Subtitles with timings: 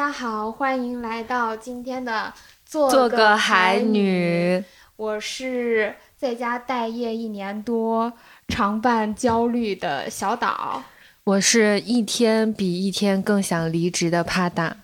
[0.00, 2.32] 家好，欢迎来到今天的
[2.64, 4.64] 做做个海海女，
[4.96, 8.10] 我是在家待业一年多，
[8.48, 10.82] 常伴焦虑的小岛。
[11.24, 14.74] 我是一天比一天更想离职的帕达。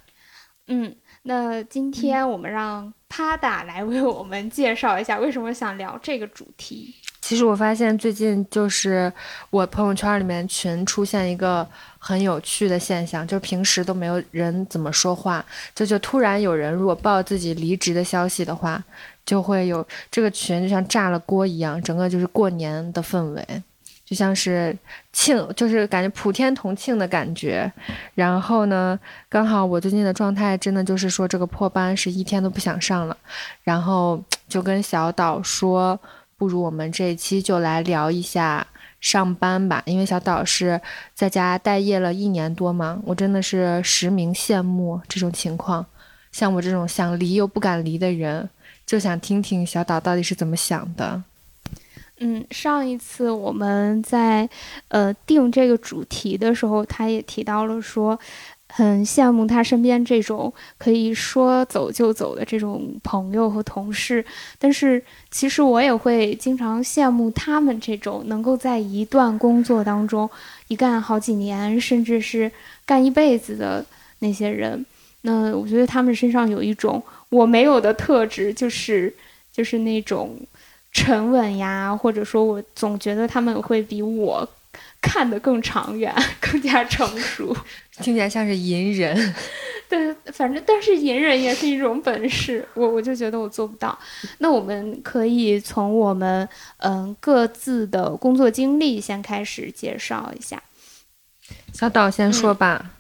[0.66, 6.94] 嗯，那今天我们让帕达来为我们介绍一下为什么想聊这个主题。
[7.26, 9.12] 其实我发现最近就是
[9.50, 11.66] 我朋友圈里面群出现一个
[11.98, 15.44] 很有趣的现象，就是平时都没有人怎么说话，
[15.74, 18.80] 这就突然有人如果报自己离职的消息的话，
[19.24, 23.44] 就会有这个群就像炸了锅一样，整个就是过年的氛围，
[24.04, 24.76] 就像是
[25.12, 27.68] 庆，就是感觉普天同庆的感觉。
[28.14, 28.96] 然后呢，
[29.28, 33.16] 刚好我最近的状态真的就是说这个破班是一天都不想上了，
[33.64, 35.98] 然后就跟小岛说。
[36.38, 38.66] 不如我们这一期就来聊一下
[39.00, 40.80] 上班吧，因为小岛是
[41.14, 45.84] 在家待业了一年多嘛，我真的是实名羡慕这种情况。
[46.32, 48.48] 像我这种想离又不敢离的人，
[48.84, 51.22] 就想听听小岛到底是怎么想的。
[52.18, 54.48] 嗯，上一次我们在
[54.88, 58.18] 呃定这个主题的时候，他也提到了说。
[58.76, 64.22] 很羡慕他身边这种可以说走就走的这种朋友和同事，
[64.58, 70.28] 但是其实我也会经常羡慕他们这种能够在一段工作当中
[70.68, 72.52] 一干好几年，甚至是
[72.84, 73.82] 干一辈子的
[74.18, 74.84] 那些人。
[75.22, 79.10] 那我觉得他们身上有一种我没有的特质，就是
[79.50, 80.38] 就是那种
[80.92, 84.46] 沉稳呀，或者说我总觉得他们会比我。
[85.00, 87.56] 看得更长远，更加成熟，
[88.00, 89.34] 听起来像是隐忍。
[89.88, 93.96] 对，反正但是隐忍也是一种本事，我我就觉得我做不到。
[94.38, 100.60] 那我们可以从我们嗯各自的工作经历先开始介绍一下。
[101.72, 102.90] 小岛先说吧。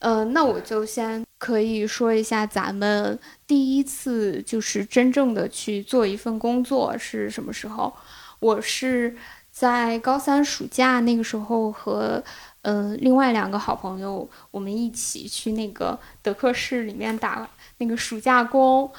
[0.00, 7.94] 嗯，那我就先可以说一下咱们第一次就是真正的去做一份工作是什么时候？
[8.40, 9.16] 我是。
[9.50, 12.20] 在高三暑假那个时候，和
[12.64, 17.48] 嗯另外两个好朋友，我们一起去那个德克士里面打
[17.78, 18.90] 那个暑假工。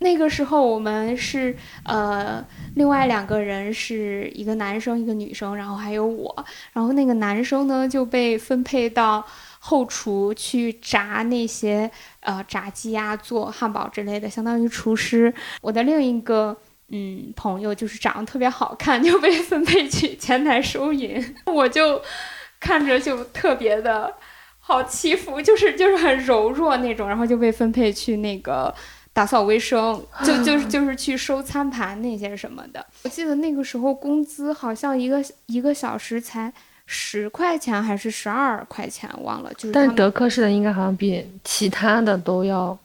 [0.00, 2.44] 那个时候我们是呃
[2.74, 6.44] 另外两个人是一个男生一个女生，然后还有我。
[6.72, 9.24] 然后那个男生呢就被分配到
[9.60, 15.32] 后厨去炸那些呃炸鸡啊、做汉堡之类的，相当于厨师。
[15.62, 16.56] 我的另一个。
[16.88, 21.18] 嗯，朋友就是长得特别好看，就被分配去前台收银。
[21.46, 22.00] 我就
[22.64, 24.10] 看着就特别的
[24.58, 28.74] 好欺负，就是就是很柔弱那种，然后就被分配去那个
[29.12, 32.84] 打扫卫生，就就是 就是去收餐盘那些什么的。
[33.02, 36.50] 我记得那个时候工资好像一个一个小时才
[36.86, 39.52] 十块钱还是十二块钱，忘了。
[39.54, 42.76] 就是但德克士的应该好像比其他的都要。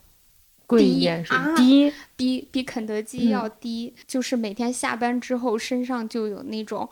[0.69, 3.91] 贵一点是低，比比肯德基要低。
[4.05, 6.87] 就是每天下班之后，身上就有那种，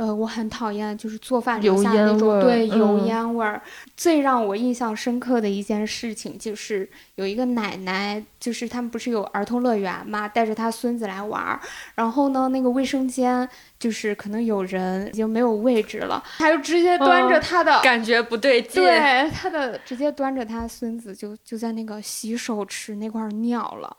[0.00, 3.60] 呃，我很讨厌，就是做饭留下那种对油烟味儿。
[3.96, 11.60] 最让我印象深刻的一件事情，就是有一个奶奶，就是他们不是有儿童乐园嘛，带着他孙子来玩儿，
[11.94, 13.46] 然后呢，那个卫生间。
[13.80, 18.74] 就是可能有人已经没有位置了，他就直接端着他的，感觉不对劲。
[18.74, 23.96] 对，他的直接端着他孙子就就在那个洗手池那块尿了。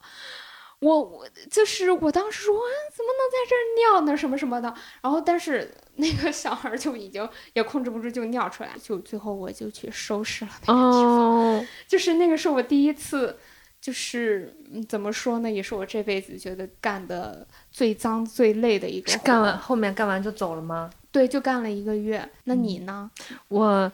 [0.82, 3.62] 我我就是我当时说啊怎么能在这儿
[3.96, 4.16] 尿呢？
[4.16, 4.72] 什么什么的。
[5.02, 11.68] 然后但是那个小孩就已经也控制不住就尿出来，就最后我就去收拾了那个地方。
[11.88, 13.38] 就是那个是我第一次。
[13.82, 14.56] 就是
[14.88, 19.12] 怎么说呢，也是我这辈子觉得干的最脏最累的一个。
[19.24, 20.92] 干完后面干完就走了吗？
[21.12, 22.24] 对，就干了一个月。
[22.44, 23.10] 那你呢？
[23.48, 23.92] 我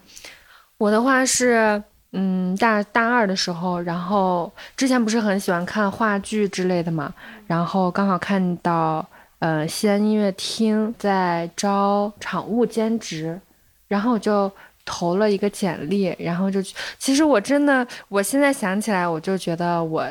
[0.78, 1.81] 我的话是，
[2.17, 7.13] 嗯，大大二的时候，然后之前不是很喜欢看话剧之类的嘛，
[7.45, 9.05] 然后刚好看到，
[9.40, 13.40] 呃，西安音乐厅在招场务兼职，
[13.87, 14.52] 然后我就。
[14.90, 16.61] 投了一个简历，然后就，
[16.97, 20.08] 其实我真的，我现在想起来，我就觉得我，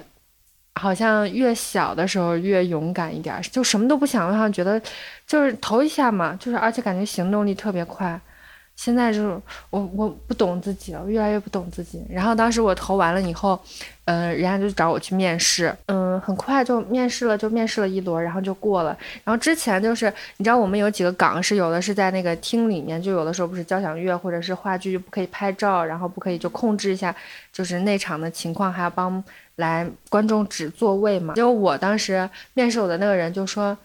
[0.75, 4.79] 好像越小的时候越勇敢一点，就什么都不想，我好像觉得，
[5.27, 8.21] 就是投一下嘛，就是而且感觉行动力特别快。
[8.77, 9.41] 现在就是
[9.71, 12.05] 我我不懂自己了，越来越不懂自己。
[12.11, 13.59] 然后当时我投完了以后，
[14.05, 18.97] 嗯，人家就找我去面试，嗯，很快就面试了，就面试了一轮，然后就过了。
[19.25, 27.15] 然后之前就是你知道我们有几个岗是有的是在那个厅里面，就有的时候不是交响乐或者是话剧就不可以拍照，然后不可以就控制一下
[27.51, 29.25] 就是内场的情况，还要帮
[29.57, 31.33] 来观众指座位嘛。
[31.35, 33.77] 结果我当时面试我的那个人就说，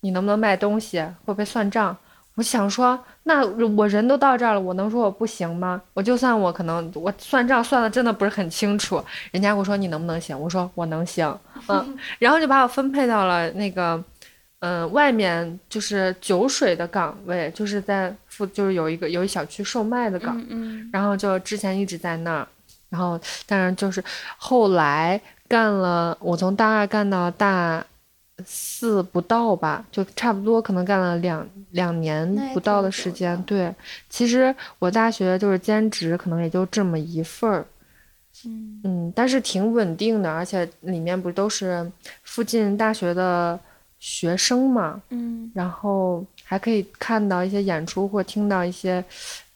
[0.00, 1.94] 你能不能卖东西，会不会算账？
[2.38, 3.44] 我想说，那
[3.74, 5.82] 我人都到这儿了，我能说我不行吗？
[5.92, 10.38] 我就算我可能我算账算的真的不是很清楚，人家跟我说你能不能行？
[10.38, 11.36] 我说我能行，
[11.66, 14.00] 嗯， 然后就把我分配到了那个，
[14.60, 22.46] 嗯，外面就是酒水的岗位，就是在附就是有一个有一小区售卖的岗，嗯然后就之前一直在那儿，
[22.88, 24.00] 然后但是就是
[24.36, 27.84] 后来干了，我从大二干到大
[28.44, 33.40] 四不到吧，就差不多可能干了两两年不到的时间。
[33.42, 33.74] 对，
[34.08, 37.66] 其实我大学就是兼职，可能也就这么一份儿，
[38.46, 41.90] 嗯嗯，但是挺稳定的，而且里面不都是
[42.22, 43.58] 附近大学的
[43.98, 49.04] 学生嘛，嗯然后还可以看到一些演出或听到一些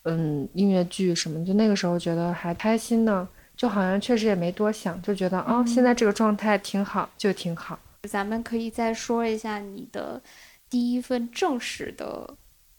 [0.03, 3.25] 嗯音乐剧什么，就那个时候觉得还开心呢，
[3.55, 7.79] 就好像确实也没多想，就觉得哦，现在这个状态挺好，就挺好。
[8.09, 10.21] 咱们可以再说一下你的
[10.69, 12.29] 第一份正式的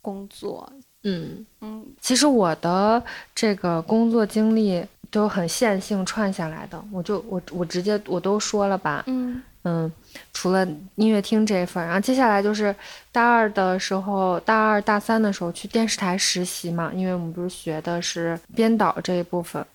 [0.01, 0.71] 工作。
[1.03, 1.85] 嗯，嗯。
[1.99, 3.01] 其实我的
[3.33, 9.41] 这个工作经历都很线性串下来的，我就我我直接我都说了吧，嗯。
[9.67, 9.91] 嗯，
[10.31, 10.63] 除了
[10.93, 12.73] 音乐厅这一份儿，然后接下来就是
[13.11, 19.65] 大二的时候，大二大三的时候去电视台实习嘛，因为我们不是学的是编导这一部分，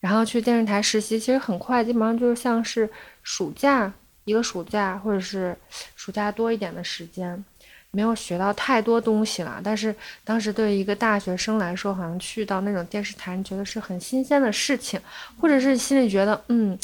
[0.00, 2.90] 然后去电视台实习，其实很快，基本上就是像是
[3.22, 3.92] 暑假
[4.26, 5.56] 一个暑假，或者是
[5.94, 7.42] 暑假多一点的时间，
[7.90, 9.58] 没有学到太多东西了。
[9.64, 15.00] 但是当时对于一个大学生来说，好像去到那种电视台，你觉得是很新鲜的事情，
[15.40, 16.76] 或者是心里觉得，嗯，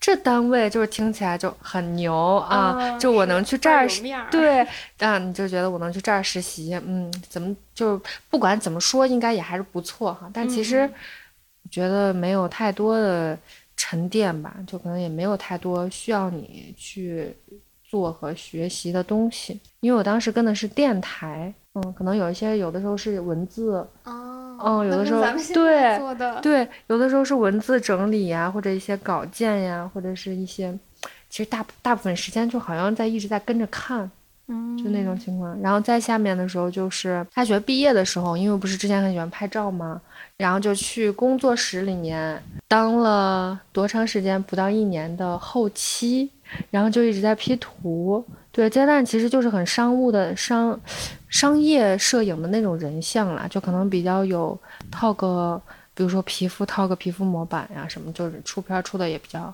[0.00, 3.86] 这单位就是听起来就很牛啊，啊就我能去这儿
[4.30, 4.66] 对，
[4.98, 8.00] 啊，你就觉得我能去这儿实习，嗯，怎么就
[8.30, 10.30] 不管怎么说，应该也还是不错哈。
[10.32, 10.94] 但其实嗯
[11.70, 13.36] 觉得没有太多的
[13.76, 17.34] 沉淀吧，就可能也没有太多需要你去
[17.84, 19.60] 做和学习的东西。
[19.80, 25.98] 因为我当时跟的是电台，嗯，可能有一些有的时候是文字，哦嗯有的时候对
[26.40, 30.76] 对，有的时候是文字整理呀，或者一些稿件呀，或者是一些，
[31.28, 34.10] 其实大大部分时间就好像在一直在跟着看。
[34.48, 35.60] 嗯就那种情况。
[35.60, 40.00] 然后在下面的时候，就是大学毕业的时候，因为我不是之前很喜欢拍照嘛，
[40.38, 44.42] 然后就去工作室里面当了多长时间？
[44.42, 46.30] 不到一年的后期，
[46.70, 48.24] 然后就一直在 P 图。
[48.52, 50.78] 对，阶段其实就是很商务的商
[51.28, 54.58] 商业摄影的那种人像啦，就可能比较有
[54.90, 55.60] 套个，
[55.94, 59.52] 比如说皮肤套个皮肤模板呀什么，就是出片儿出的也比较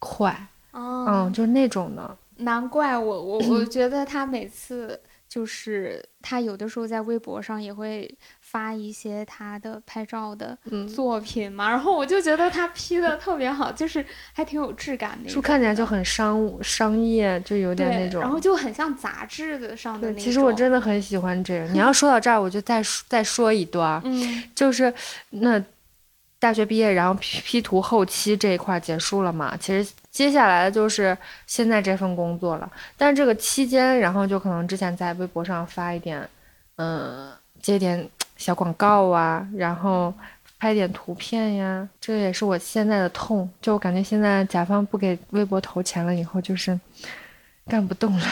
[0.00, 0.30] 快，
[0.72, 2.16] 哦嗯，就是那种的。
[2.38, 4.98] 难怪我我我觉得他每次
[5.28, 8.12] 就是他有的时候在微博上也会
[8.50, 18.20] 发一些他的拍照的嗯作品嘛，然后我就觉得他 P 的特别好，就是还挺有质感的就看起来就很商务商业，就有点那种。
[18.20, 20.20] 然后就很像杂志的上的，那种。
[20.20, 21.64] 其实我真的很喜欢这个。
[21.66, 24.92] 你要说到这儿，我就再说再说一段儿，嗯就是
[25.30, 25.62] 那
[26.40, 29.56] 大学毕业，然后 P P 图后期这一块儿结束了嘛。
[29.56, 32.68] 其实接下来的就是现在这份工作了。
[32.96, 36.28] 但是这个期间，然后就可能之前在微博上发一点，
[36.76, 37.30] 嗯，
[37.62, 38.08] 接点
[38.40, 40.12] 小广告啊，然后
[40.58, 43.48] 拍点图片呀，这也是我现在的痛。
[43.60, 46.78] 就我感觉现在甲方不给微博投钱了以后，就是
[47.68, 48.26] 干不动了。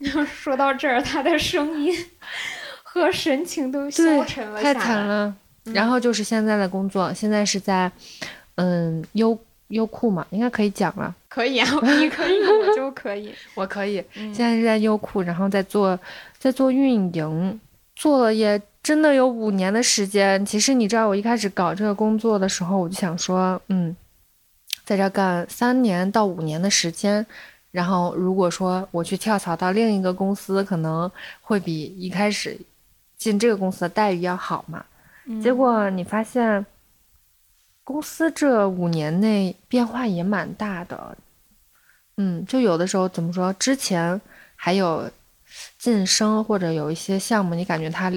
[0.30, 1.94] 说到这儿，他的声音
[2.82, 4.74] 和神情都消沉了太。
[4.74, 5.34] 惨了。
[5.64, 7.90] 然后就是现在的工作，现在是在，
[8.56, 9.38] 嗯，优
[9.68, 11.14] 优酷嘛，应该可以讲了。
[11.28, 13.34] 可以啊， 你可以，我就可以。
[13.54, 15.98] 我可以，嗯现在是在优酷，然后在做，
[16.38, 17.60] 在做运营，
[17.94, 20.44] 做了也真的有五年的时间。
[20.44, 23.94] 其实你知道，我一开始搞这个工作的时候，我就想说，嗯，
[24.84, 27.24] 在这儿干三年到五年的时间，
[27.70, 31.10] 然后如果说我去跳槽到另一个公司，可能
[31.40, 32.58] 会比一开始
[33.16, 34.84] 进这个公司的待遇要好嘛。
[35.42, 36.64] 结果你发现，
[37.84, 41.16] 公司这五年内变化也蛮大的。
[42.16, 44.20] 嗯，就有的时候怎么说，之前
[44.56, 45.08] 还有
[45.78, 48.10] 晋升或者有一些项目，你感觉它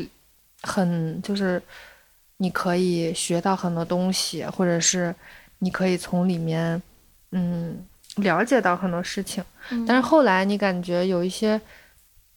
[0.64, 1.62] 很就是
[2.38, 5.14] 你可以学到很多东西，或者是
[5.60, 6.82] 你可以从里面
[7.32, 7.78] 嗯
[8.18, 9.44] 了解到很多事情。
[9.70, 11.60] 嗯但是后来你感觉有一些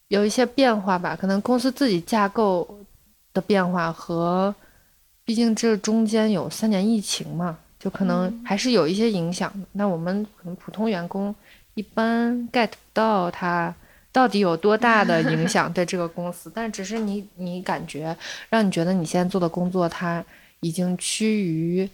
[0.09, 2.78] 有一些变化吧，可能公司自己架构
[3.33, 4.54] 的变化和，
[5.25, 9.66] 毕竟这中间有三年疫情嘛，就可能嗯还是有一些影响的。
[9.73, 11.35] 那我们可能普通员工
[11.75, 13.75] 一般 get 不到它
[14.16, 18.16] 到底有多大的 影响对这个公司，但只是你你感觉
[18.49, 20.25] 让你觉得你现在做的工作它
[20.61, 21.87] 已经趋于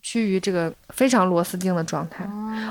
[0.00, 2.24] 趋于这个非常螺丝钉的状态。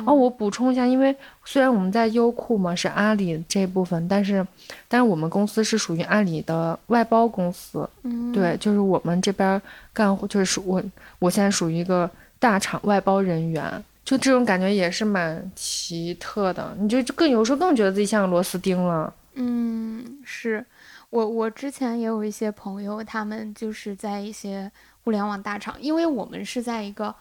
[0.07, 4.43] 哦，我补充一下，因为虽然我们在优酷嘛是阿里这部分，但是，
[4.87, 7.87] 但是我们公司是属于阿里的外包公司。
[8.01, 9.61] 嗯，对，就是我们这边
[9.93, 10.81] 干活，就是属我
[11.19, 16.73] 我现在属于一个大厂外包人员，就这种感觉也是蛮奇特的。
[16.79, 19.13] 你就更有时候更觉得自己像个螺丝钉了。
[19.33, 20.65] 嗯，是
[21.09, 24.71] 我我之前也有一些朋友，他们就是在一些
[25.03, 27.13] 互联网大厂，因为我们是在一个。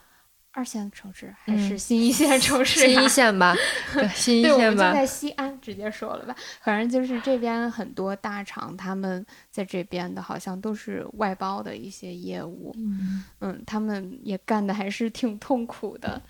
[0.57, 2.79] 二线城市还是新一线城市？
[2.79, 3.57] 新一线吧，
[3.93, 4.93] 对，新一线吧。
[4.93, 6.37] 就在西安，直接说了吧。
[6.63, 12.73] 反正就是这边很多大厂，他们在这边的好像都是外包的一些业务。
[12.79, 16.23] 嗯嗯，他们也干的还是挺痛苦的。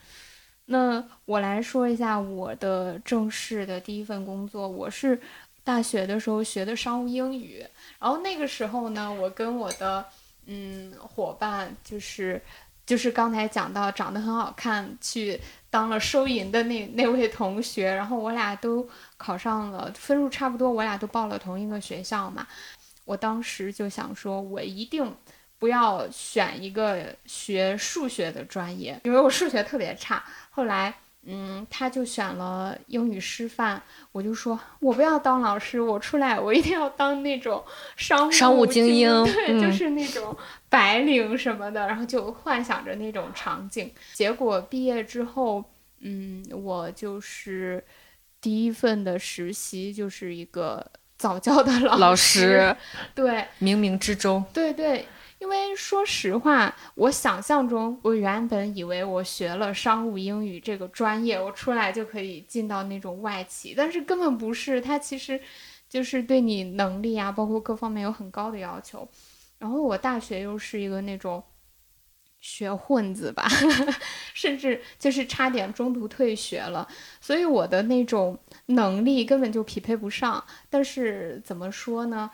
[0.67, 5.21] 那我来说一下我的正式的第一份工作，我是
[5.63, 7.65] 大学的时候学的商务英语，
[7.99, 10.05] 然后那个时候呢，我跟我的
[10.47, 12.41] 嗯伙伴就是。
[12.87, 15.41] 就是刚才讲到长得很好看，去
[15.71, 22.47] 当了收银的那那位同学，然后我俩都考上了，分数差不多，我俩都报了同一个学校嘛。
[23.07, 25.17] 我当时就想说，我一定
[25.65, 30.23] 不要选一个学数学的专业，因为我数学特别差。
[30.51, 30.93] 后来。
[31.27, 37.65] 嗯，他就选了英语师范，我就说，我不要当老师，我出来我一定要当那种
[37.97, 40.37] 商务商务精英，对，就是那种
[40.69, 43.91] 白领什么的，然后就幻想着那种场景。
[44.13, 45.65] 结果毕业之后，
[46.01, 47.83] 嗯，我就是
[48.39, 52.77] 第一份的实习就是一个早教的老师，
[53.15, 55.07] 对，冥冥之中，对对。
[55.45, 64.81] 因为说实话，我想象中，我原本以为我学了商务英语这个专业，我出来就可以进到那种外企，但是根本不是。
[64.81, 65.39] 它其实，
[65.87, 69.07] 就是对你能力啊，包括各方面有很高的要求。
[69.59, 71.45] 然后我大学又是一个那种
[72.41, 73.47] 学混子吧，
[74.33, 76.89] 甚至就是差点中途退学了，
[77.21, 80.43] 所以我的那种能力根本就匹配不上。
[80.71, 82.31] 但是怎么说呢？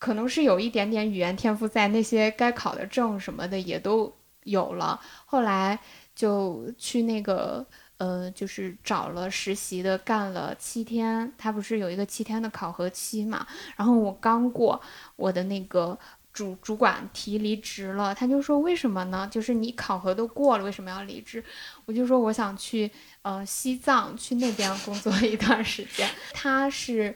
[0.00, 4.10] 可能是有一点点语言天赋在，那些该考的证什么的也都
[4.44, 4.98] 有了。
[5.26, 5.78] 后来
[6.16, 7.64] 就去那个
[7.98, 11.30] 呃，就是找了实习的，干了七天。
[11.36, 13.46] 他不是有一个七天的考核期嘛？
[13.76, 14.80] 然后我刚过，
[15.16, 15.98] 我的那个
[16.32, 18.14] 主主管提离职了。
[18.14, 19.28] 他就说为什么呢？
[19.30, 21.44] 就是你考核都过了，为什么要离职？
[21.84, 22.90] 我就说我想去
[23.20, 26.08] 呃西藏，去那边工作一段时间。
[26.32, 27.14] 他是。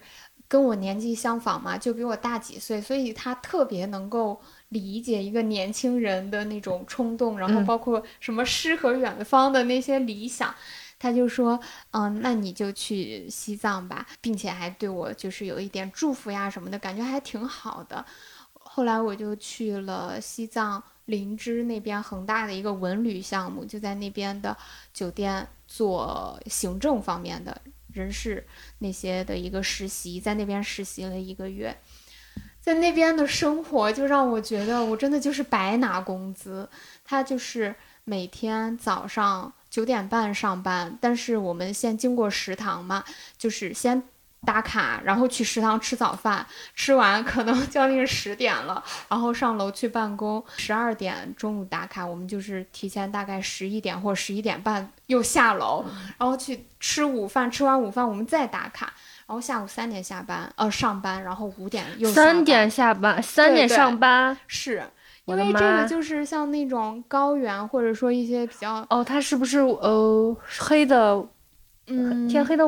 [0.55, 10.55] 跟我年纪相仿嘛，就比我大几岁，所以他特别能够理解一个年轻人的那种冲动，然后包括什么诗和远方的那些理想，
[10.97, 11.59] 他就说，
[11.91, 18.07] 嗯，那你就去西藏吧，并且还对我就是有一点祝福呀什么的，感觉还挺好的。
[18.53, 24.57] 后来我就去了西藏林芝那边恒大的一个文旅项目，就在那边的
[24.93, 27.61] 酒店做行政方面的。
[27.95, 28.47] 人事
[28.81, 31.75] 那些的一个实习，在那边实习了一个月，
[32.61, 36.69] 在那边的生活就让我觉得我真的就是白拿工资。
[37.05, 37.75] 他就是
[38.05, 43.03] 每天早上九点半上班，但是我们先经过食堂嘛，
[43.39, 44.03] 就是先。
[44.45, 50.45] 打卡，然后去食堂吃早饭，吃完可能 将近十点了，然后上楼去办公。
[50.57, 55.85] 十二点中午打卡，我们就是提前大概十一点或十一点半又下楼，
[56.19, 57.51] 然后去吃午饭。
[57.51, 58.93] 吃完午饭我们再打卡，
[59.27, 64.83] 然后下午三点下班，呃上班，然后五点又三点下班，三点上班，是
[65.27, 71.27] 因为这个就是像那种高原或者说一些比较哦，它是不是呃黑的，
[71.87, 72.65] 嗯，天黑的。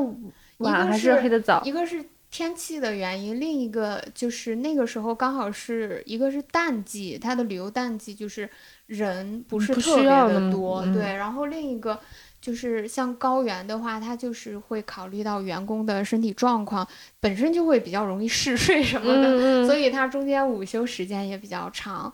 [0.59, 8.49] 晚还是黑的早，一个是天气的原因，另一个就是那个时候刚好是一个是淡季，它的旅游淡季就是
[8.87, 11.03] 人不是特别的多，对。
[11.15, 11.99] 然后另一个
[12.41, 16.87] 就是像高原的话，它就是会考虑到员工的身体状况，
[17.21, 22.13] 本身就会比较容易嗜睡什么的，所以它中间午休时间也比较长。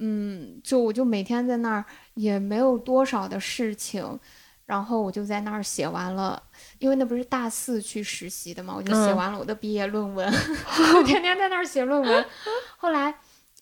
[0.00, 4.18] 嗯，就我就每天在那儿也没有多少的事情，
[4.66, 6.42] 然后我就在那儿写完了。
[6.78, 10.26] 因为那不是大四去实习的嘛，我就写完了我的毕业论文，
[10.96, 12.24] 我天天在那儿写论文。
[12.76, 13.14] 后来，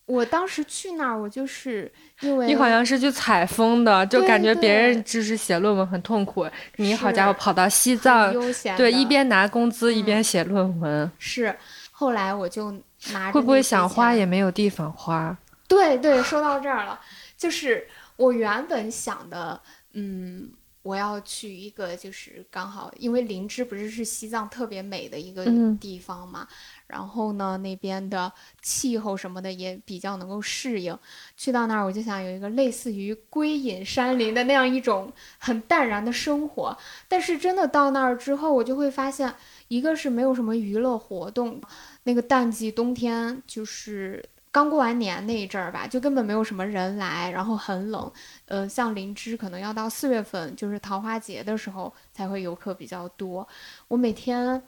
[0.06, 1.90] 我当时去那儿，我就是
[2.20, 8.32] 因为你好像是去采风的，就感觉别人就是写论文很痛苦，你好家伙跑到西藏，
[8.76, 11.10] 对，一边拿工资一边写论文。
[11.18, 11.56] 是，
[11.90, 12.72] 后来我就
[13.12, 15.36] 拿会不会想花也没有地方花？
[15.68, 17.00] 对对，说到这儿了，
[17.36, 19.60] 就是我原本想的，
[19.92, 20.50] 嗯。
[20.82, 26.46] 我要去一个就是刚好，因为林芝不是是西藏特别美的一个嗯地方嘛，
[26.88, 30.98] 然后呢那边的气候什么的也比较能够适应。
[31.36, 36.76] 去到那儿，我就想有一个类似于归隐山林的那样一种很淡然的生活。
[37.08, 39.32] 但是真的到那儿之后，我就会发现，
[39.68, 41.60] 一个是没有什么娱乐活动，
[42.02, 44.24] 那个淡季冬天就是。
[44.52, 48.12] 刚过完年那一阵儿吧，就根本没有什么人来，然后很冷。
[48.44, 53.48] 呃，像林芝可能要到四月份，就是桃花节的时候才会游客比较多。
[53.88, 54.62] 我每天，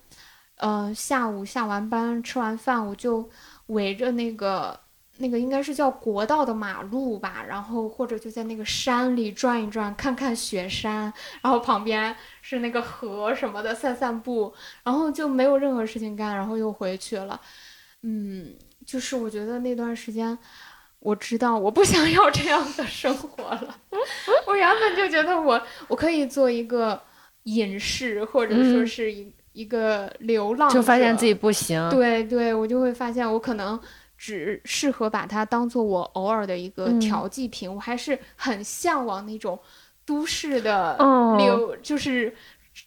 [0.57, 3.29] 呃，下午下完班吃完饭，我就
[3.67, 4.81] 围着那个
[5.19, 11.12] 那个应该是叫国道的马路吧，然后或者就在那个山里转一转，看看雪山，
[11.43, 17.38] 然后旁边是那个河什么的，散散步，然后就没有任何事情干，然后又回去了。
[18.07, 18.55] 嗯，
[18.87, 20.38] 就是我觉得那段时间。
[21.00, 23.76] 我知道我不想要这样的生活了。
[24.49, 26.99] 我原本就觉得我我可以做一个
[27.43, 31.91] 隐士，或者说是一、一个流浪者，就发现自己不行。
[31.91, 33.79] 对对，我就会发现我可能
[34.17, 37.71] 只适合把它当做我偶尔的一个嗯调剂品。
[37.71, 39.61] 我还是很向往那种
[40.07, 42.35] 都市的哦流，就是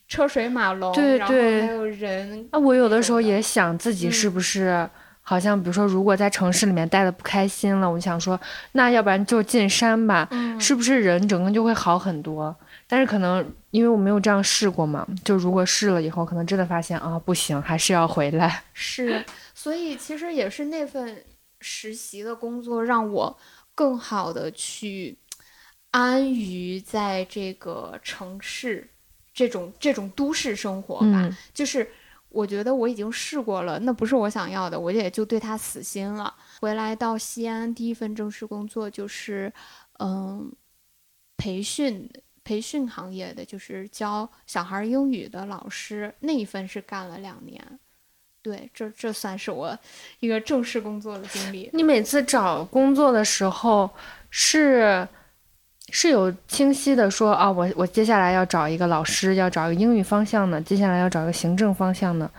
[0.07, 2.49] 车水马龙，然后还有人。
[2.51, 4.89] 那我有的时候也想自己是嗯不是，
[5.29, 8.39] 好像比如说，如果在城市里面待的不开心了，我就想说，
[8.71, 12.55] 那要不然就进山吧，嗯，是不是人整个就会好很多？
[12.87, 18.63] 但是可能因为我没有这样试过嘛，就如果试了以后，可能真的发现啊不行，还是要回来。
[18.71, 19.21] 是，
[19.53, 21.21] 所以其实也是那份
[21.59, 23.37] 实习的工作让我
[23.75, 25.17] 更好的去
[25.91, 28.89] 安于在这个城市
[29.33, 31.25] 这种这种都市生活吧。
[31.25, 31.85] 嗯就是
[32.29, 36.33] 我觉得我已经试过了，那不是我想要的，我也就对他死心了。
[36.61, 39.51] 回来到西安，第一份正式工作就是，
[39.99, 40.51] 嗯，
[41.37, 42.09] 培训
[42.43, 47.63] 培训行业的，就是教小孩英语的老师，那一份是干了两年。
[48.41, 49.77] 对，这这算是我
[50.19, 51.69] 一个正式工作的经历。
[51.73, 53.89] 你每次找工作的时候
[54.29, 55.05] 是
[55.91, 62.29] 是有清晰的说啊，我我接下来要找一个老师，要找一个英语方向的，接下来要找一个行政方向的，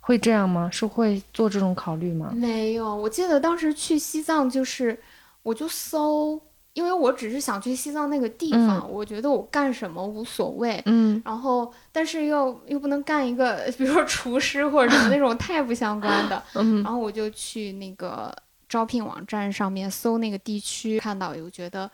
[0.00, 0.68] 会这样吗？
[0.72, 2.32] 是会做这种考虑吗？
[2.34, 4.98] 没有，我记得当时去西藏，就是
[5.42, 6.40] 我就搜，
[6.72, 10.82] 因为我只是想去西藏那个地方，我觉得我干什么无所谓。
[10.86, 16.42] 嗯然后，但是又又不能干一个， 比如说厨师或者什么那种太不相关的。
[16.54, 18.34] 嗯然后我就去那个
[18.68, 21.90] 招聘网站上面搜那个地区，看到有觉得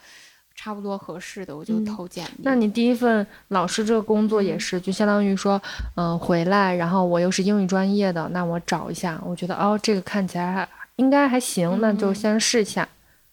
[0.55, 2.43] 差不多合适的，我就嗯投简历。
[2.45, 5.61] 那你第一份老师这个工作也是，就相当于说，
[5.97, 12.89] 嗯、回来，然后我又是英语专业的，那我找一下，我觉得哦，这个看起来还应该还行，那就嗯先试一下，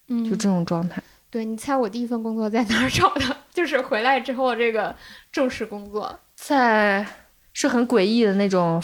[0.08, 1.02] 嗯，就这种状态。
[1.30, 3.38] 对你猜我第一份工作在哪儿找的？
[3.54, 4.94] 就是回来之后这个
[5.32, 6.20] 正式工作。
[6.36, 7.06] 在
[7.54, 8.82] 是很诡异的那种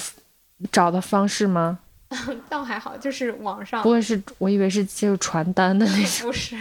[0.71, 1.79] 找的方式吗？
[2.47, 6.55] 倒还好，就是网上不会是我以为是就是传单的那种， 不是，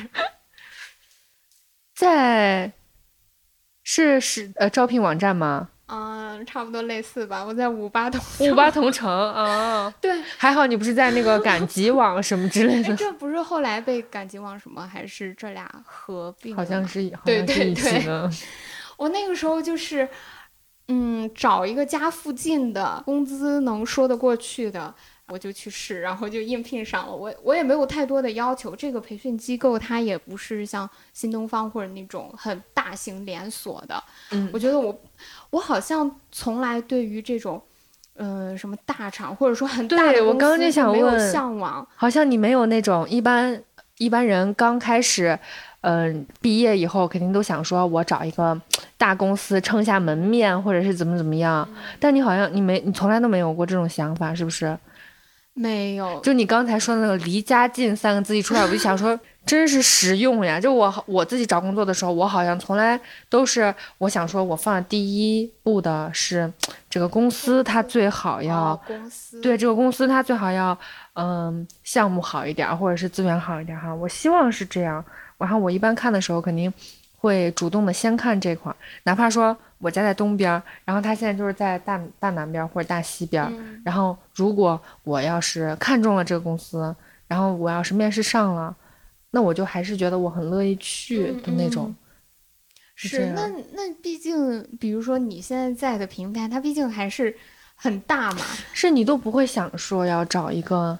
[1.96, 2.70] 在
[3.82, 5.70] 是是呃招聘网站吗？
[5.86, 7.42] 嗯，差不多类似吧。
[7.44, 16.54] 我在五八同 五八同城啊， 对，还好你不是在那个赶集网什么之类哎，的，这不是后来被赶集网什么，还是这俩合并？
[16.54, 18.30] 好像是好对像是一起对对的。
[18.98, 20.06] 我那个时候就是，
[20.88, 24.92] 嗯，找一个家附近的，工资能说得过去的，
[25.28, 27.14] 我就去试，然后就应聘上了。
[27.14, 34.02] 我我也没有太多的要求，这个培训机构它也不是像新东方或者那种很大型连锁的。
[34.30, 35.00] 嗯我觉得我
[35.50, 37.62] 我好像从来对于这种。
[38.18, 43.62] 嗯，什么大厂或者说很大我公司刚刚就想没有问向往，好像你没有那种一般
[43.98, 45.38] 一般人刚开始，
[45.82, 48.58] 嗯、毕业以后肯定都想说，我找一个
[48.96, 51.68] 大公司撑下门面，或者是怎么怎么样。
[52.00, 54.74] 但你好像你没，你从来都没有过这种想法，是不是？
[55.58, 60.60] 没有，就你刚才说的那个“离家近”三个字一出来，我就想说， 真是实用呀！
[60.60, 66.52] 就我我自己找工作的时候，我好像从来都是我想说，我放的第一步的是
[66.90, 70.76] 这个公司它最好要哦公司对这个公司，它最好要
[71.14, 73.94] 嗯项目好一点儿，或者是资源好一点儿哈。
[73.94, 75.02] 我希望是这样。
[75.38, 76.72] 然后我一般看的时候，肯定
[77.16, 83.50] 会主动的先看这块儿，哪怕说我家在东边儿，然后他现在就是在大大南边儿或者大西边儿。
[83.52, 86.94] 嗯然后如果我要是看中了这个公司，
[87.28, 88.74] 然后我要是面试上了，
[89.30, 91.94] 那我就还是觉得我很乐意去的那种。
[92.94, 97.36] 是，那那毕竟，比如说你现在在的平台，它毕竟还是
[97.74, 98.38] 很大嘛。
[98.72, 100.98] 是你都不会想说要找一个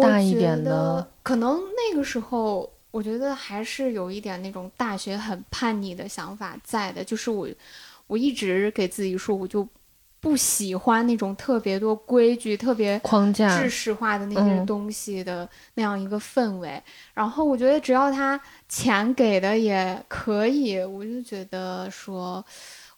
[0.00, 1.58] 大一点的可能
[1.90, 7.48] 那个时候，我觉得还是有一点那种大学很叛逆的想法在的，就是我
[8.06, 9.66] 我一直给自己说，我就
[10.20, 16.80] 不喜欢那种特别多规矩、特别框架制式化的那些东西的那样一个氛围。
[17.14, 22.44] 然后我觉得只要他钱给的也可以，我就觉得说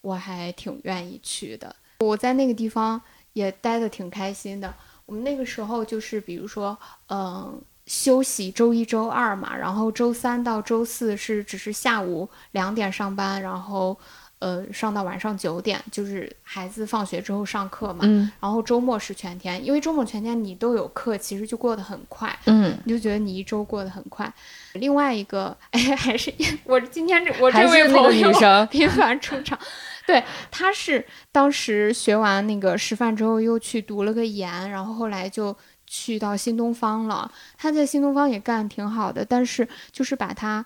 [0.01, 1.75] 我还挺愿意去的。
[2.01, 3.01] 我在那个地方
[3.33, 4.75] 也待得挺开心的。
[5.07, 6.77] 我们那个时候就是比如说，
[7.09, 7.63] 嗯。
[7.87, 13.95] 休息周一、周二嘛，然后周三到周四是只是下午两点上班，然后
[14.39, 18.01] 呃上到晚上九点，就是孩子放学之后上课嘛。
[18.05, 18.31] 嗯。
[18.41, 22.35] 然后周末是全天，因为周末全天你都有课，其实就过得很快。
[22.47, 22.75] 嗯。
[22.85, 24.33] 你就觉得你一周过得很快。
[24.73, 26.33] 另外一个，哎，还是
[26.65, 28.33] 我今天这我这位朋友
[28.71, 29.59] 频繁出场，
[30.07, 35.55] 对，他是当时学完那个师范之后又去读了个研，然后后来就。
[35.97, 40.65] 去到新东方了，他在新东方也干挺好的，但是就是把他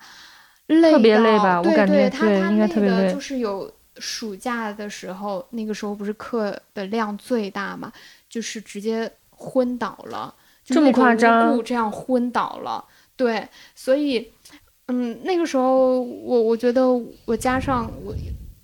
[0.68, 7.92] 累特别累吧，我感觉他他累的就是有暑假的时候，那个时候不是课的量最大嘛，
[8.30, 12.82] 就是直接昏倒了，这么夸张，这样昏倒了，
[13.14, 14.32] 对，所以
[14.86, 16.82] 嗯，那个时候我我觉得
[17.26, 18.14] 我加上我。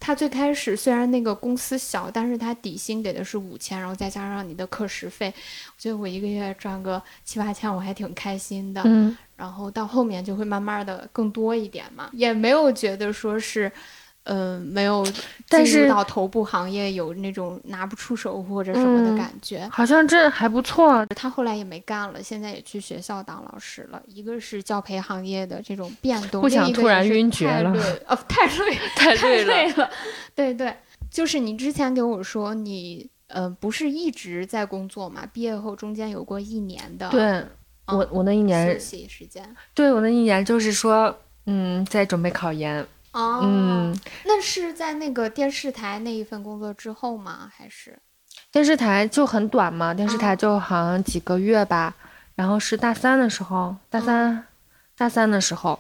[0.05, 5.33] 他最开始虽然那个公司小，但是他底薪给的是五千，然后再加上你的课时费，
[5.69, 8.83] 我觉得我一个月赚个七八千，我还挺开心的。
[8.85, 13.73] 嗯，然后到后面就会慢慢的更多一点嘛，也没有觉得说是。
[14.25, 15.07] 嗯，没有
[15.51, 19.69] 进入到头部行业，有那种拿不出手或者什么的感觉。
[19.71, 21.05] 好像这还不错。
[21.15, 24.03] 他后来也没干了，现在也去学校当老师了。
[24.07, 27.71] 一个是教培行业的这种变动，不想突然晕厥了。
[28.09, 29.91] 哦，太累，太累了。
[30.35, 30.75] 对对，
[31.11, 35.27] 就是你之前给我说你，呃，不是一直在工作嘛？
[35.35, 37.11] 毕业后中间有过一年的。
[37.11, 37.45] 对，
[37.89, 39.55] 我我那一年实习时间。
[39.75, 42.87] 对我那一年就是说，嗯，在准备考研。
[43.14, 47.48] 哦，嗯，那是在那个电视台那一份工作之后吗？
[47.57, 47.96] 还是
[48.50, 49.94] 电视台就很短嘛？
[49.94, 51.94] 电视台就好像几个月吧。
[52.35, 54.44] 然后是大三的时候，大三，
[54.98, 55.79] 大三的时候，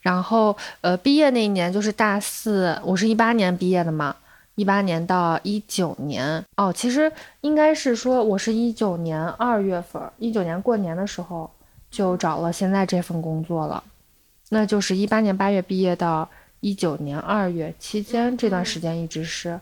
[0.00, 2.80] 然后呃，毕业那一年就是大四。
[2.84, 4.14] 我是一八年毕业的嘛，
[4.54, 6.44] 一八年到一九年。
[6.56, 11.50] 哦，其实应该是说，我是一九年二月份，一九年过年的时候
[11.90, 13.82] 就找了现在这份工作了。
[14.50, 16.28] 那就是一八年八月毕业到。
[16.66, 19.60] 一九年二月期间这段时间一直是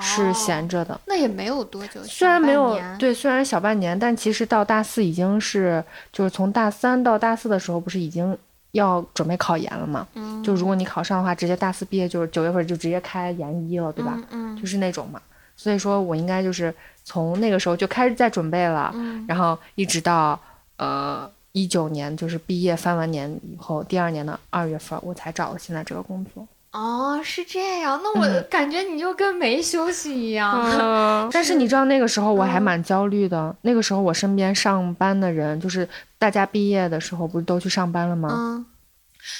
[0.00, 2.02] 是闲着的，那也没有多久。
[2.04, 8.34] 虽然没有对，虽然小半年，但其实到大四已经是就是从大三到大四的时候，不是已经
[8.70, 10.08] 要准备考研了嘛？
[10.14, 14.18] 嗯，就如果你考上的话，直接大四毕业就是九月份就直接开研一了，对吧？
[14.30, 15.20] 嗯，就是那种嘛。
[15.54, 18.94] 所以说我应该就是从那个时候就开始在准备了，
[19.26, 20.40] 然后一直到
[20.78, 21.30] 呃。
[21.52, 26.46] 一九年就是毕业翻完年以后，第二年的二月份，我才找了现在这个工作。
[26.70, 30.62] 哦，是这样，那我感觉你就跟没休息一样。
[31.32, 33.56] 但是你知道那个时候我还蛮焦虑的。
[33.62, 38.28] 那个时候我身边上班的人，就是大家毕业的时候不是都去上班了吗？
[38.30, 38.66] 嗯。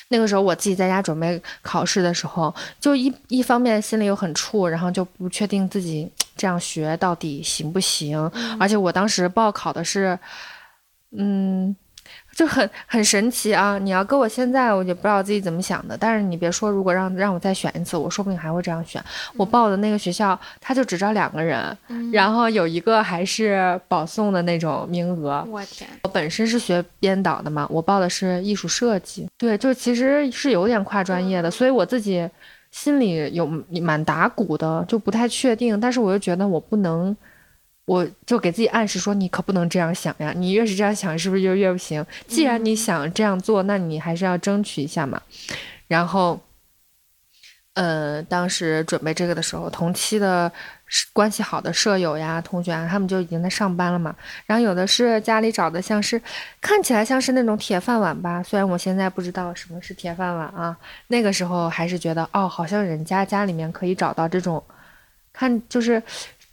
[0.08, 8.18] 那个时候我自己在家准备考试的时候，就一一方面心里又很怵，然后就不确定自己这样学到底行不行。
[8.58, 10.18] 而且我当时报考的是，
[11.12, 11.76] 嗯。
[12.38, 13.76] 就很很神奇啊！
[13.80, 15.96] 你要搁我现在，我就不知道自己怎么想的。
[15.98, 19.02] 但是你别说，如果让让我再选一次，我说不定还会这样选。
[19.36, 21.76] 我报的那个学校，他就只招两个人，
[22.12, 25.44] 然后有一个还是保送的那种名额。
[25.50, 25.90] 我天！
[26.04, 29.28] 我本身是学编导的嘛，我报的是艺术设计。
[29.36, 32.30] 对，就其实是有点跨专业的，所以我自己
[32.70, 33.44] 心里有
[33.82, 35.80] 蛮打鼓的，就不太确定。
[35.80, 37.16] 但是我又觉得我不能。
[37.88, 40.30] 我就给自己暗示说，你可不能这样想呀！
[40.36, 42.04] 你越是这样想，是不是就越不行？
[42.26, 45.18] 既然你想这样做，那你还是要争取一下嘛。
[45.86, 46.38] 然后，
[47.72, 50.52] 呃，当时准备这个的时候，同期的
[51.14, 54.14] 关系好的舍友呀、同学啊，他们就已经在上班了嘛。
[54.44, 56.20] 然后有的是家里找的，像是
[56.60, 58.42] 看起来像是那种铁饭碗吧。
[58.42, 64.62] 虽然我现在不知道什么是铁饭碗啊，那个时候还是觉得哦，好像人家家里面可以找到这种，
[65.32, 66.02] 看就是。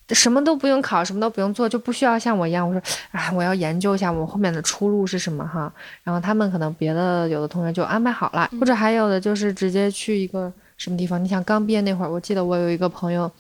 [0.09, 2.67] 什么都不用考，什么都不用做，就不需要像我一样。
[2.67, 5.71] 我说，哎，我要研究一下我后面的出路是什么哈。
[6.03, 11.23] 然后他们可能别的有的同学就安排好了，或者还有的就是直接去一个什么地方。
[11.23, 13.31] 你想刚毕业那会儿，我记得我有一个朋友，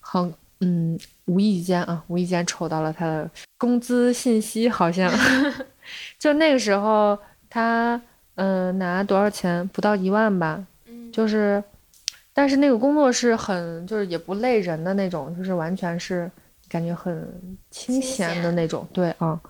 [0.00, 5.08] 很嗯，无意间啊，无意间瞅到了他的工资信息，好像
[6.18, 7.16] 就那个时候
[7.48, 8.00] 他
[8.34, 10.64] 嗯拿多少钱，不到一万吧，
[11.12, 11.62] 就是。
[12.38, 16.30] 但是那个工作是很，就是也不累人的那种，就是完全是
[16.68, 17.28] 感觉很
[17.68, 19.40] 清闲的那种，对啊。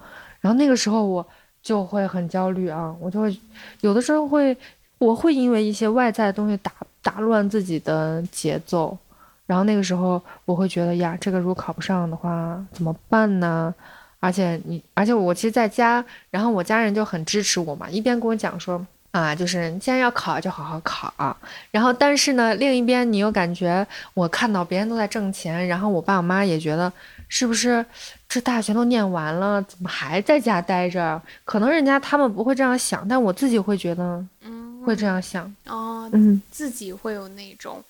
[0.40, 1.26] 然后那个时候我
[1.60, 3.38] 就会很焦虑啊，我就会
[3.82, 4.56] 有的时候会，
[4.96, 6.72] 我会因为一些外在的东西打
[7.02, 8.96] 打乱自己的节奏，
[9.44, 13.74] 然后那个时候我会觉得呀，这个如果考不上的话怎么办呢？
[14.18, 21.36] 而且你，而且我其实在家，然后我家人就很支持我嘛，一边跟我讲说啊，就是既然要考就好好考，
[21.70, 26.92] 然后但是呢，另一边你又感觉我看到别人都在挣钱，然后我爸我妈也觉得
[27.28, 27.84] 是不是
[28.28, 31.20] 这大学都念完了，怎么还在家待着？
[31.44, 37.82] 可能人家他们不会这样想，但我自己会觉得，嗯，会这样想哦，嗯，自己会有那种。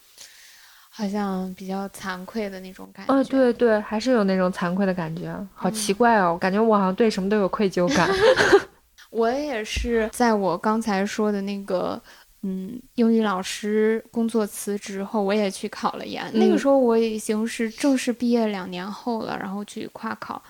[0.90, 3.14] 好像比较惭愧的那种感觉。
[3.14, 8.10] 哦，对对，还是有那种惭愧的感觉，好奇怪哦，感觉我好像对什么都有愧疚感。
[9.10, 12.00] 我也是，在我刚才说的那个，
[12.42, 16.30] 嗯，英语老师工作辞职后，我也去考了研。
[16.34, 20.42] 那个时候我已经是正式毕业两年后了，然后去跨考，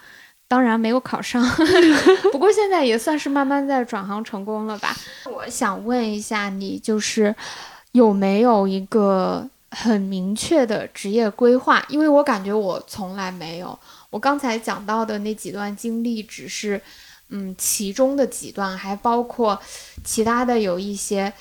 [0.46, 1.44] 当然没有考上，
[2.32, 4.96] 不过现在也算是慢慢在转行成功了吧。
[5.24, 7.34] 我想问一下你，就是
[7.92, 9.48] 有没有一个？
[9.70, 13.78] 很明确的职业规划，因为我感觉我从来没有。
[14.08, 16.80] 我刚才讲到的那几段经历，只是
[17.30, 19.60] 嗯其中的几段，还包括
[20.04, 21.32] 其他的有一些，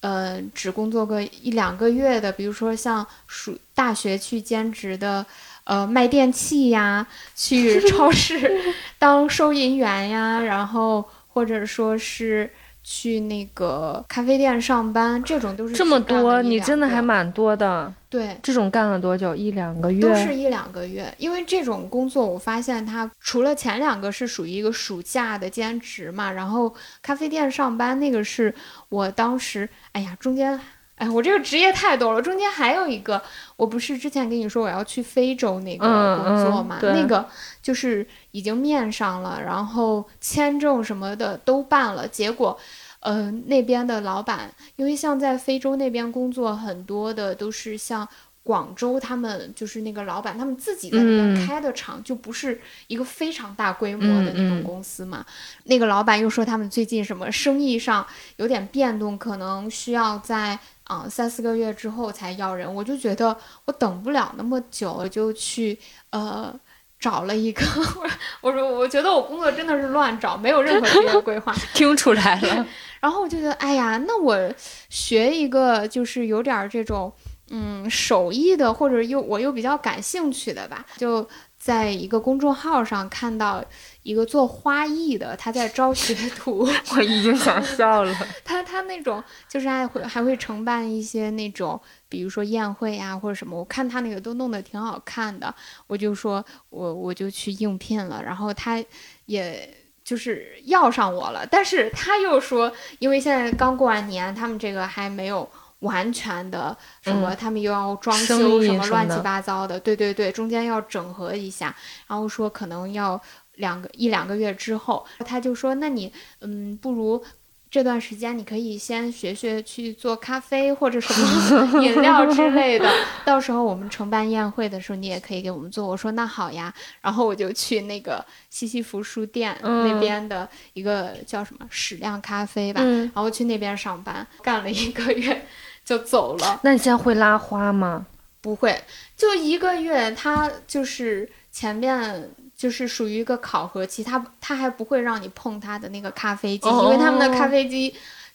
[0.00, 5.24] 呃，只工作个一两个月的，比如说像暑大学去兼职的，
[5.64, 12.50] 呃，卖电器呀，去 超市 当收银员呀，然后或者说是。
[12.88, 17.92] 去那个咖啡店上班，这种都是这么多，你真的还蛮多的。
[18.08, 19.34] 对，这种干了多久？
[19.34, 20.00] 一两个月？
[20.00, 21.12] 都是一两个月。
[21.18, 26.72] 因为这种工作，我发现它除了前两个是属于一个暑假的兼职嘛，然后
[27.02, 28.54] 咖啡店上班那个是
[28.88, 30.58] 我当时，哎呀，中间。
[30.96, 33.22] 哎，我这个职业太多了，中间还有一个，
[33.56, 36.78] 我不是之前跟你说我要去非洲那个工作嘛？
[36.82, 37.28] 那个
[37.62, 42.58] 就是已经面上了，然后签证什么的都办了，结果，
[43.00, 48.08] 呃，那边的老板，因为像在非洲那边工作，很多的都是像。
[48.46, 55.26] 广州他们就是那个老板，他们自己在那边开的厂，就不是一个非常大规模的那种公司嘛。
[55.64, 58.06] 那个老板又说他们最近什么生意上
[58.36, 62.72] 有点变动，可能需要在啊三四个月之后才要人。
[62.72, 65.76] 我就觉得我等不了那么久，我就去
[66.10, 66.54] 呃
[67.00, 67.66] 找了一个。
[68.40, 71.52] 我说我觉得我工作真的是乱找，没有任何职业规划。
[71.74, 72.64] 听出来了。
[73.02, 74.54] 然后我就觉得，哎呀，那我
[74.88, 77.12] 学一个就是有点这种。
[77.48, 81.28] 嗯，手艺的或者又我又比较感兴趣的吧，就
[81.58, 83.64] 在一个公众号上看到
[84.02, 88.12] 一个做花艺的，他在招学徒， 我已经想笑了。
[88.44, 95.54] 他他那种就是爱会还会承办一些那种，比如说宴会呀或者什么，我看他那个都弄得挺好看的，
[95.86, 98.82] 我就说我我就去应聘了，然后他
[99.26, 99.72] 也
[100.04, 105.48] 就是要上我了，但是他又说，因为现在刚过完年，他们这个还没有。
[105.86, 111.74] 完全的什么，他们又要装修什么乱七八糟的，对对对，中间要整合一下，
[112.06, 113.18] 然后说可能要
[113.54, 117.24] 两个一两个月之后，他就说，那你嗯，不如
[117.68, 122.88] 这段时间你可以先学学去做咖啡或者什么 饮料之类的，
[123.24, 125.86] 到时候我们承办宴会的时候，你也可以给我们做。
[125.86, 135.46] 我说那好呀，然后我就去那个西西弗书店那边的一个叫什么矢量咖啡吧，然后去那边上班，干了一个月。
[135.86, 136.60] 就走了。
[136.62, 138.04] 那你现在会拉花吗？
[138.42, 138.78] 不会，
[139.16, 147.94] 就一个月，他就是前面就是属于一个考核期，他他还不会让你碰他的那个咖啡机，因为他们的咖啡机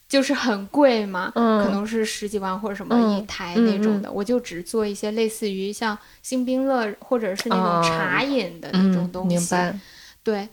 [0.09, 4.11] 就是很贵嘛，可能是十几万或者什么一台那种的。
[4.11, 9.35] 我就只做一些类似于像星冰乐或者是那种茶饮的那种东西。
[9.35, 9.79] 明白。
[10.23, 10.49] 对。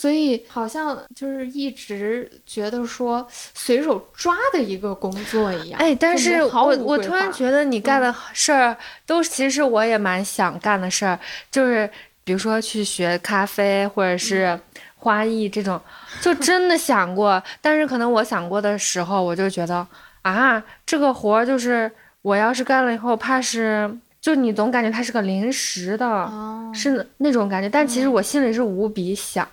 [0.00, 5.78] 所以好像就是一直觉得说随手抓的一个工作一样。
[5.78, 11.86] 哎，但是我我突然觉得你干的事儿都其实我也蛮想干的事儿，就是
[12.24, 14.58] 比如说去学咖啡或者是
[14.96, 15.78] 花艺这种，
[16.22, 17.42] 就真的想过。
[17.60, 19.86] 但是可能我想过的时候，我就觉得
[20.22, 23.98] 啊，这个活儿就是我要是干了以后，怕是。
[24.20, 26.30] 就你总感觉它是个临时的，
[26.74, 29.48] 是那种感觉，但其实我心里是无比想。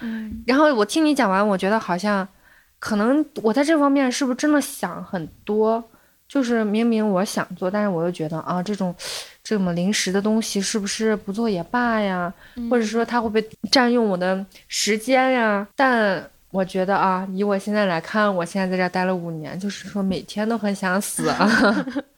[0.00, 2.26] 嗯，然后我听你讲完，我觉得好像，
[2.78, 5.82] 可能我在这方面是不是真的想很多？
[6.28, 8.94] 就是明明我想做，但是我又觉得啊，这种
[9.42, 12.30] 这么临时的东西是不是不做也罢呀？
[12.68, 15.66] 或者说它会不会占用我的时间呀？
[15.74, 21.32] 但我觉得啊，以我现在来看，我现在在这待了五年，就是说每天都很想死。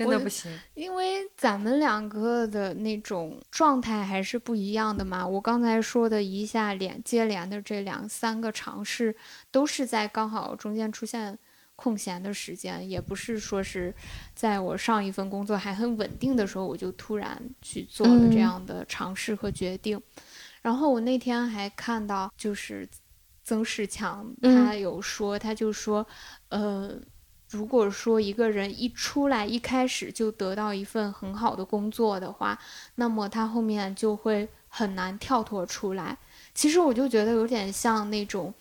[0.00, 5.26] 真的不行，因为咱们两个的那种状态还是不一样的嘛。
[5.26, 9.14] 我刚才说的一下连接连的这两三个尝试，
[9.50, 11.38] 都是在刚好中间出现
[11.76, 13.94] 空闲的时间，也不是说是
[14.34, 20.00] 在我上一份工作还很稳定的时候，我就突然去做了这样的尝试和决定。
[20.62, 22.88] 然后我那天还看到，就是
[23.44, 26.06] 曾仕强他有说，他就说，
[26.48, 26.98] 呃。
[27.50, 32.58] 如果说一个人一出来一开始就得到一份很好的工作的话，
[32.94, 36.16] 那么他后面就会很难跳脱出来。
[36.54, 38.54] 其实我就觉得有点像那种，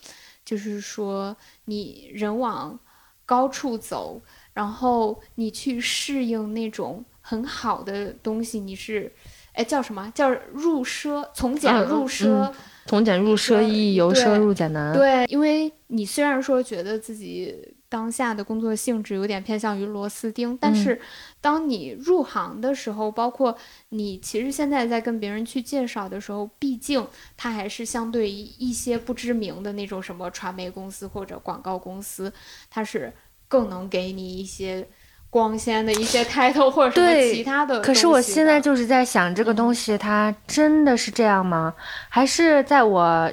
[0.43, 2.79] 就是说你人往
[3.25, 4.19] 高处走，
[4.53, 9.11] 然后你去适应那种很好的东西，你是，
[9.53, 12.51] 哎叫什么叫入奢从简入奢。
[12.85, 14.91] 从简入奢易，由奢入俭难。
[14.91, 17.55] 对，因为你虽然说觉得自己
[17.87, 20.99] 当下的工作性质有点偏向于螺丝钉，但是
[21.39, 23.55] 当你入行的时候，包括
[23.89, 27.05] 你其实现在在跟别人去介绍的时候，毕竟
[27.37, 32.33] 它还是相对于一些不知名的那种什么传媒公司或者广告公司，
[32.71, 33.13] 它是
[33.47, 34.87] 更能给你一些。
[35.29, 41.73] 光鲜的一些 title 或者什么其他的，可是我现在就是在想，这个东西它真的是这样吗？
[42.09, 43.31] 还是在我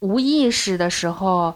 [0.00, 1.54] 无意识的时候，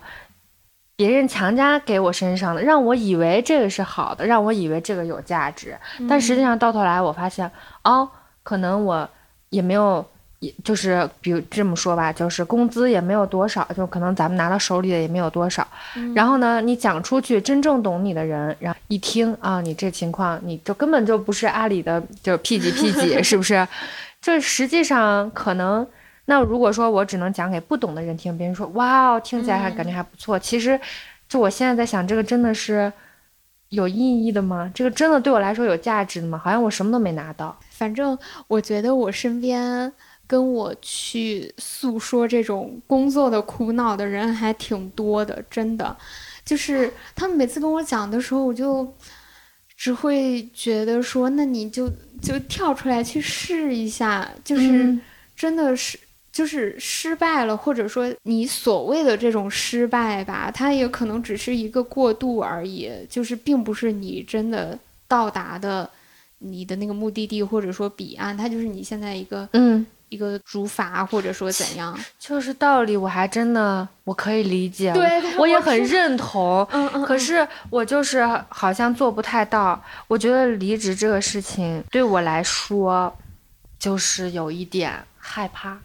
[0.96, 7.50] 别人强加给我身上的，让我以为这个是好的，让我以为这个有价值，但实际上到头来我发现，
[7.84, 8.08] 哦，
[8.42, 9.08] 可能我
[9.50, 10.04] 也没有。
[10.40, 15.66] 也就是，比如这么说吧，就是工资也没有多少，就可能咱们拿到手里的也没有多少。
[16.14, 23.66] 然后呢，你讲出去，真正懂你的人，然后一听啊，你这情况，你就根本就不是阿里的，就 P 几 P 几，是不是？
[24.20, 25.84] 这实际上可能，
[26.26, 30.38] 那如果说我只能讲给不懂的人听，别人说哇哦，听起来还感觉还不错。
[30.38, 30.78] 其实，
[31.28, 32.92] 就我现在在想，这个真的是
[33.70, 34.70] 有意义的吗？
[34.72, 36.38] 这个真的对我来说有价值的吗？
[36.38, 37.58] 好像我什么都没拿到。
[37.70, 39.92] 反正我觉得我身边。
[40.28, 45.96] 跟我去诉说这种工作的苦恼的人还挺多的，真的，
[46.44, 48.94] 就是他们每次跟我讲的时候，我就
[49.74, 54.98] 只会觉得说，那你就就跳出来去试一下，就是
[55.34, 55.98] 真的是
[56.30, 65.88] 就是失败了，或者说你所谓的这种失败吧，它也可能只是一个过渡而已，就是并不是你真的到达的
[66.40, 69.86] 你的那个目的地，或者说彼岸，它就是你现在一个嗯。
[70.08, 76.66] 一个竹筏，或者说怎样，就是道理，我还真的我可以理解，对，我也很认同。
[76.72, 77.04] 嗯嗯。
[77.04, 79.82] 可是我就是好像做不太到。
[80.06, 83.14] 我觉得离职这个事情对我来说，
[83.78, 85.78] 就是有一点害怕，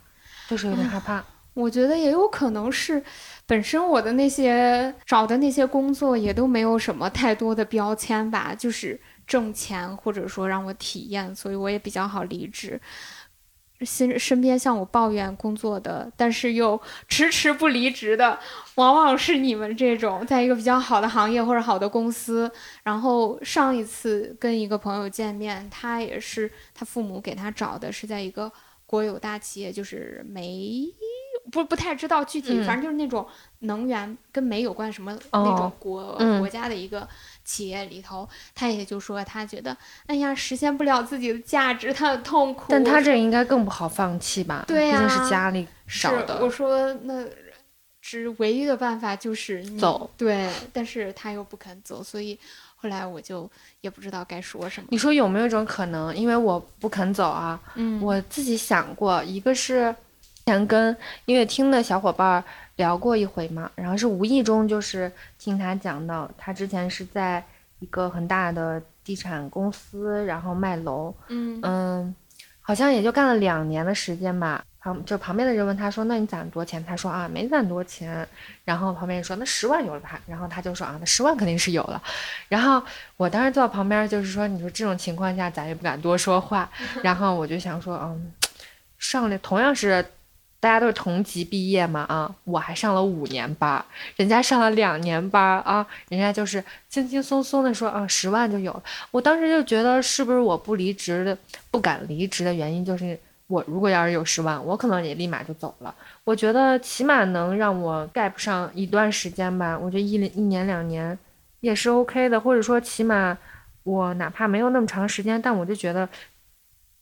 [0.47, 1.23] 就是有点害怕。
[1.53, 3.03] 我觉得也有可能是，
[3.45, 12.81] 本身我的那些找的那些工作也都没有什么太多的标签吧，就是挣钱或者说让我体验，所以我也比较好离职。
[13.85, 18.39] 身身边向我抱怨工作的，但是又迟迟不离职的，
[18.75, 22.51] 往往是你们这种，在一个比较好的行业或者好的公司。
[22.83, 28.51] 然后上一次跟一个朋友见面，他也是他父母给他找的，是在一个
[28.85, 30.87] 国有大企业，就是煤，
[31.51, 33.25] 不不太知道具体，反正就是那种
[33.59, 37.07] 能源跟煤有关什么那种国国家的一个。
[37.43, 39.75] 企业里头，他也就说他觉得，
[40.05, 42.65] 哎呀，实现不了自己的价值，他很痛苦。
[42.69, 44.63] 但他这应该更不好放弃吧？
[44.67, 46.39] 对呀，毕竟是家里少的。
[46.41, 47.25] 我说那
[48.01, 50.09] 只唯一的办法就是走。
[50.17, 52.39] 对，但是他又不肯走，所以
[52.75, 53.49] 后来我就
[53.81, 54.87] 也不知道该说什么。
[54.91, 57.59] 你说有没有一种可能，因为我不肯走啊？
[57.75, 59.93] 嗯，我自己想过，一个是
[60.45, 62.43] 前跟音乐厅的小伙伴。
[62.75, 67.43] 聊过一回嘛，然后是无意中就是听他讲到，他之前是在
[67.79, 72.15] 一个很大的地产公司，然后卖楼，嗯嗯，
[72.61, 74.63] 好像也就干了两年的时间吧。
[74.79, 78.27] 旁就旁边的人问他说：“那你攒多钱？”他说：“啊，没攒多钱。”
[78.65, 82.01] 然后旁边人说：“那十万有了吧？”然后他就说：“啊，那十万肯定是有了。”
[82.49, 82.83] 然后
[83.15, 86.69] 我当时坐旁边，就是说，你说这种情况下，咱也不敢多说话。
[87.01, 88.33] 然后我就想说，嗯，
[88.97, 90.05] 上来同样是。
[90.63, 93.83] 大家都是同级毕业嘛啊，我还上了五年班，
[94.15, 98.81] 人家上了两年班啊，人家就是轻轻松松的说啊，十万就有了。
[99.11, 101.37] 我当时就觉得是不是我不离职的，
[101.69, 105.93] 不敢离职的原因就是我如果要是有十万，我可能也立马就走了。
[106.23, 111.19] 我觉得起码能让我盖不上一段时间吧，我觉得一一年两年
[111.59, 113.37] 也是 OK 的，或者说起码
[113.83, 116.07] 我哪怕没有那么长时间，但我就觉得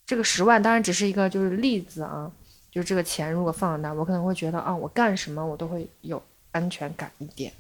[0.04, 2.32] 这个十万当然只是一个就是例子啊。
[2.72, 7.52] 就这个钱如果放在那，我可能会觉得啊，我干什么我都会有安全感一点，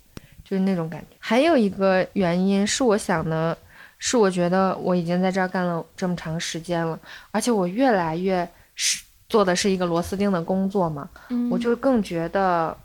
[0.43, 1.07] 就是那种感觉。
[1.20, 3.57] 还有一个原因是我想的，
[3.97, 6.97] 是我觉得我已经在这儿干了这么长时间了，
[7.32, 11.09] 而且我越来越是做的是一个螺丝钉的工作嘛，
[11.49, 12.76] 我就更觉得，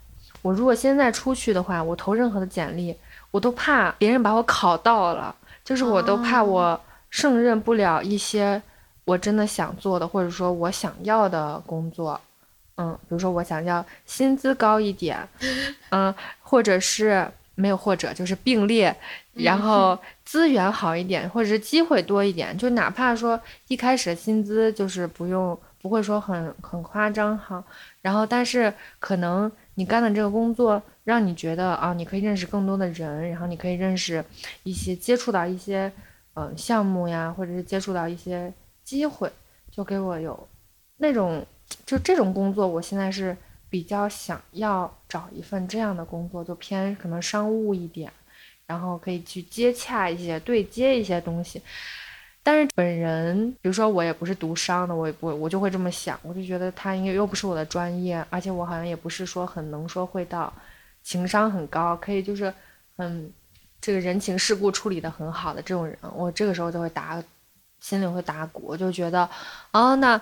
[0.41, 2.95] 我如果现在出去的话，我投任何的简历，
[3.31, 8.61] 我都怕别人把我考到了，就是我都怕我胜任不了一些
[9.07, 12.19] 我真的想做的，或者说我想要的工作。
[12.75, 15.17] 嗯，比如说我想要薪资高一点，
[15.89, 18.95] 嗯，或者是没有或者就是并列，
[19.33, 23.39] 然后资源好一点，或者是机会多一点，就哪怕说
[23.69, 27.63] 一开始薪资就是不用不会说很很夸张哈，
[28.01, 34.23] 然后但是可能你干的这个工作让你觉得啊，你可以认识更多的人，然后你可以认识
[34.61, 35.91] 一些接触到一些
[36.35, 38.53] 嗯项目呀，或者是接触到一些
[38.87, 39.29] 机会，
[39.69, 40.47] 就给我有
[40.95, 41.45] 那种。
[41.85, 43.35] 就这种工作，我现在是
[43.69, 48.09] 比较想要找一份这样的工作，就偏可能商务一点，
[48.65, 51.61] 然后可以去接洽一些、对接一些东西。
[52.41, 60.53] 但是本人，比如说我也不是读商的，我也不，我就会这么想，我就觉得他应该又不是我的专业，而且我好像也不是说很能说会道，
[61.03, 62.53] 情商很高，可以就是
[62.95, 63.29] 很
[63.81, 67.21] 这个人情世故处理的很好的这种人，我这个时候就会打
[67.87, 69.29] 心里会打鼓，就觉得
[69.71, 70.19] 哦那。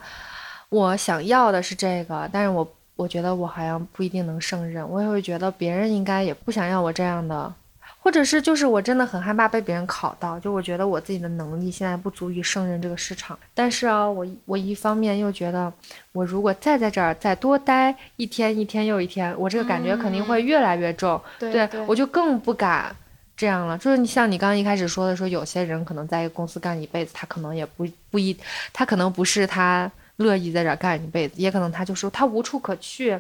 [0.70, 7.54] 我想要的是这个，但是我我觉得我好像不一定能胜任，我也会觉得别人应该也不想要我这样的，
[8.00, 13.38] 或者是就是我真的很害怕被别人考到，就我觉得我自己的能力现在不足以胜任这个市场。
[13.54, 15.72] 但是啊，我我一方面又觉得，
[16.12, 22.94] 我如果再在这儿再多待一天一天又一天，我这个感觉肯定会越来越重，对我就更不敢
[23.36, 23.78] 这样了。
[23.78, 28.38] 就是你像你刚刚一开始说的，说有些人可能在一个公司干一辈子，他可能也不不一，
[28.72, 29.92] 他可能不是他。
[30.18, 33.20] 乐意在这儿干一辈子，也可能他就说他无处可去。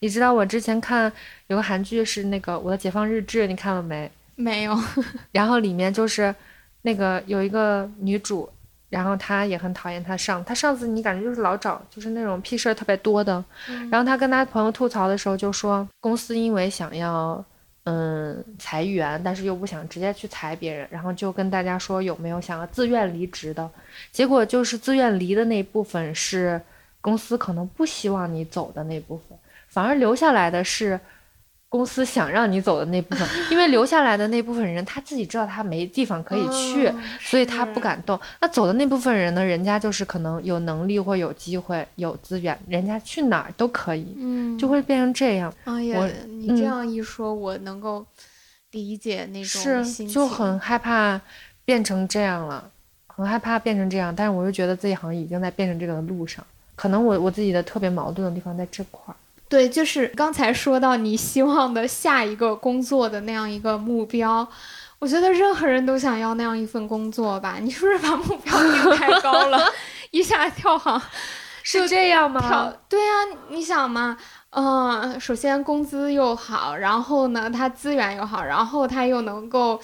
[0.00, 1.10] 你知道我之前看
[1.46, 4.10] 有个韩剧是那个《我的解放日志》，你看了没？
[4.36, 4.78] 没有。
[5.32, 6.34] 然后里面就是
[6.82, 8.46] 那个有一个女主，
[8.90, 13.42] 然后她也很讨厌她上，她上司你感觉就是老找就是那种屁事儿特别多的。
[13.90, 17.42] 然后她跟她朋友吐槽的时候就说，公司因为想要。
[17.84, 23.70] 嗯，裁员，但是又不想直接去裁别人，然后就跟大家说有没有想要自愿离职的，
[24.10, 26.60] 结果就是自愿离的那部分是
[27.00, 30.98] 公司可能不希望你走的那部分，反而留下来的是。
[31.74, 38.16] 公司想让你走的那部分， 因为留下来的那部分人他自己知道他没地方可以去，所以他不敢动。
[38.40, 45.52] 那走的那部分人呢，人家就是可能有能力或有机会、有资源，人家去哪儿都可以，嗯，就会变成这样。
[45.64, 48.06] 哎呀，你这样一说，我能够
[48.70, 51.20] 理解那种心情，就很害怕
[51.64, 52.70] 变成这样了，
[53.08, 54.14] 很害怕变成这样。
[54.14, 56.46] 但是我又觉得自己好像已经在变成这个的路上，
[56.76, 59.16] 可能我我自己的特别矛盾的地方在这块儿。
[59.48, 64.46] 对，就是刚才说到你希望的下一个工作的那样一个目标，
[64.98, 67.58] 我觉得任何人都想要那样一份工作吧？
[67.60, 69.72] 你是不是把目标定太高了，
[70.10, 71.00] 一下跳行？
[71.62, 72.72] 是这样吗？
[72.88, 73.06] 对呀，
[73.48, 74.16] 你想嘛，
[74.50, 79.80] 嗯，首先工资又好，然后呢，它资源又好，然后它又能够，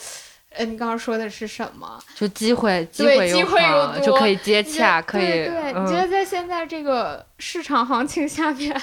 [0.50, 1.98] 呃，你刚刚说的是什么？
[2.14, 5.22] 就机会，机会又好，就可以接洽，可以。
[5.22, 8.78] 对，你觉得在现在这个市场行情下面？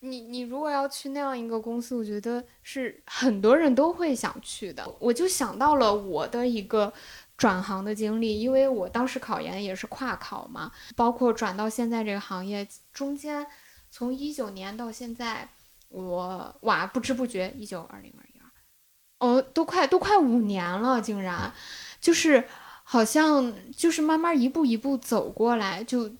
[0.00, 4.86] 你你如果要去那样一个公司，我觉得是很多人都会想去的。
[4.98, 6.92] 我就想到了我的一个
[7.36, 13.46] 转行的经历，因为我当时考研也是跨考嘛，包括转到现在这个行业中间，
[13.90, 15.48] 从一九年到现在，
[15.88, 21.52] 我哇不知不觉一九二零二一二，哦都快都快五年了，竟然
[22.00, 22.44] 就是
[22.84, 26.12] 好像就是慢慢一步一步走过来就。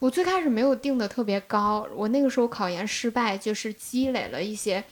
[0.00, 4.82] 我最开始没有定的特别高，我那个时候考研失败，就是积累了一些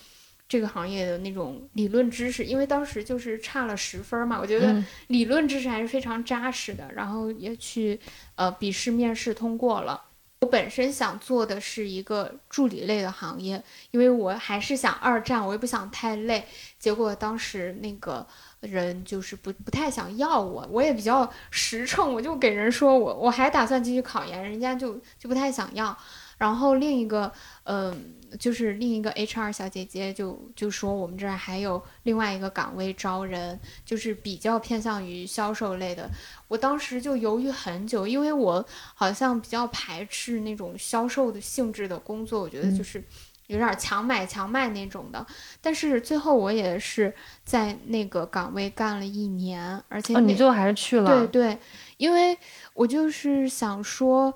[0.46, 7.98] 这个行业的那种理论知识，因为当时就是差了十分嘛，我觉得理论知识还是非常扎实的，然后也去
[8.34, 10.04] 呃笔试面试通过了。
[10.40, 16.44] 我本身想做的是一个助理类的行业，因为我还是想二战，我也不想太累。
[16.78, 18.26] 结果当时那个。
[18.61, 25.96] 人就是不不太想要我，我也比较实诚，我就给人说我我还打算继续考研，人家就就不太想要。
[26.38, 27.32] 然后另一个，
[27.64, 36.09] 嗯，就是另一个 HR 小姐姐就就说我们这儿还有另外一个岗位招人，就是比较偏向于销售类的。
[36.46, 43.02] 我当时就犹豫很久，因为我好像比较排斥那种销售的性质的工作，我觉得就是。
[43.49, 45.26] 有点强买强卖那种的，
[45.61, 51.26] 但是最后我也是在那个岗位干了一年，而且你最后还是去了。
[51.26, 51.59] 对对，
[51.96, 52.38] 因为
[52.74, 54.34] 我就是想说，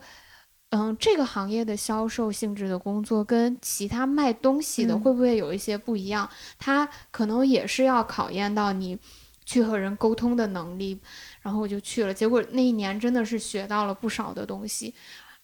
[0.70, 6.28] 嗯，这个行业的销售性质的工作跟其他卖东西的会不会有一些不一样？
[6.58, 8.98] 它可能也是要考验到你
[9.44, 10.98] 去和人沟通的能力，
[11.42, 14.94] 然后我就去了，结果那一年真的是学到了不少的东西。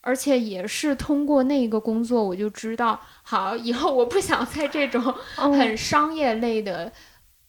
[0.01, 5.03] 而且也是通过那个工作，我就知道，好，以后我不想在这种
[5.35, 6.91] 很商业类的，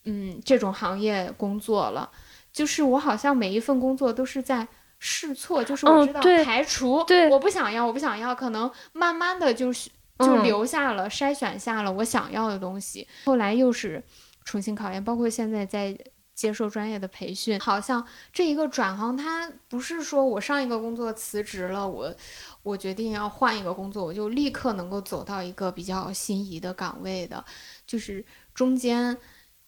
[0.05, 2.09] 嗯这种行业工作了。
[2.51, 13.07] 就是我好像每一份工作都是在试错，就是我知道排除，对，我不想要，我不想要，可能慢慢的就是就留下了，筛选下了我想要的东西。
[13.25, 14.03] 后来又是
[14.43, 15.95] 重新考验，包括现在在
[16.39, 22.15] 接受专业的培训，好像这一个转行，它不是说我上一个工作辞职了，我
[22.63, 27.43] 我决定要换一个工作，我就立刻能够走到一个比较心仪的岗位的，
[27.85, 28.23] 就是
[28.53, 29.17] 中间。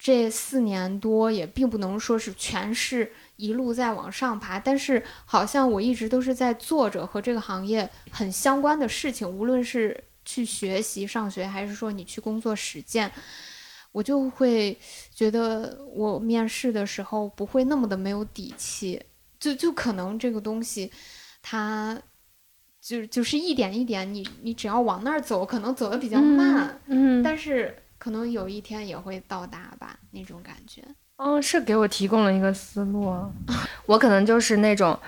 [0.03, 13.11] 这四年多也并不能说是全是一路在往上爬，但是好像我一直都是在做着和这个行业很相关的事情，无论是去学习上学，还是说你去工作实践，
[13.91, 14.77] 我就会
[15.13, 19.01] 觉得我面试的时候不会那么的没有底气，
[19.39, 20.91] 就就可能这个东西，
[21.41, 21.99] 它
[22.79, 27.75] 就就是一点一点，你你只要往那儿走，可能走的比较慢，嗯，但是。
[28.01, 30.81] 可能有一天也会到达吧，那种感觉。
[31.17, 33.13] 哦，是给我提供了一个思路。
[33.85, 34.99] 我可能就是那种，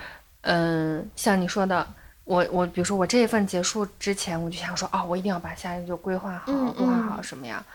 [0.42, 1.88] 嗯，像你说的，
[2.24, 7.66] 我我比如说我这一份结束之前，我就想说，哦，我一定要把下一个就规划好，规划好什么呀？
[7.66, 7.74] 嗯，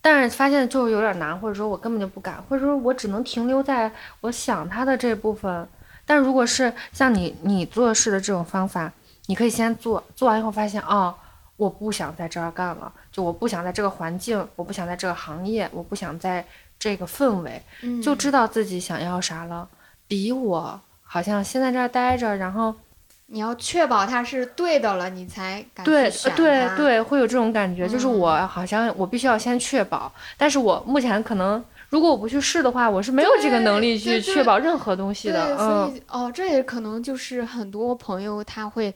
[0.00, 5.68] 但是发现就是有点难，或者说我根本就不敢，或者说我只能停留在我想他的这部分。
[6.06, 8.92] 但如果是像你你做事的这种方法，
[9.26, 11.14] 你可以先做，做完以后发现，哦。
[11.58, 16.46] 我不想在这儿干了，就我不想在这个环境，我不想在这个行业，我不想在
[16.78, 17.60] 这个氛围，
[18.00, 19.68] 就知道自己想要啥了。
[20.06, 22.72] 比我好像先在这儿待着，然后
[23.30, 35.56] 你要确保它是对的了，你才敢对对对，会有这种感觉，就是我好像我必须要先确保，但是我目前可能如果我不去试的话，我是没有这个能力去确保任何东西的。
[35.56, 38.94] 所以哦，这也可能就是很多朋友他会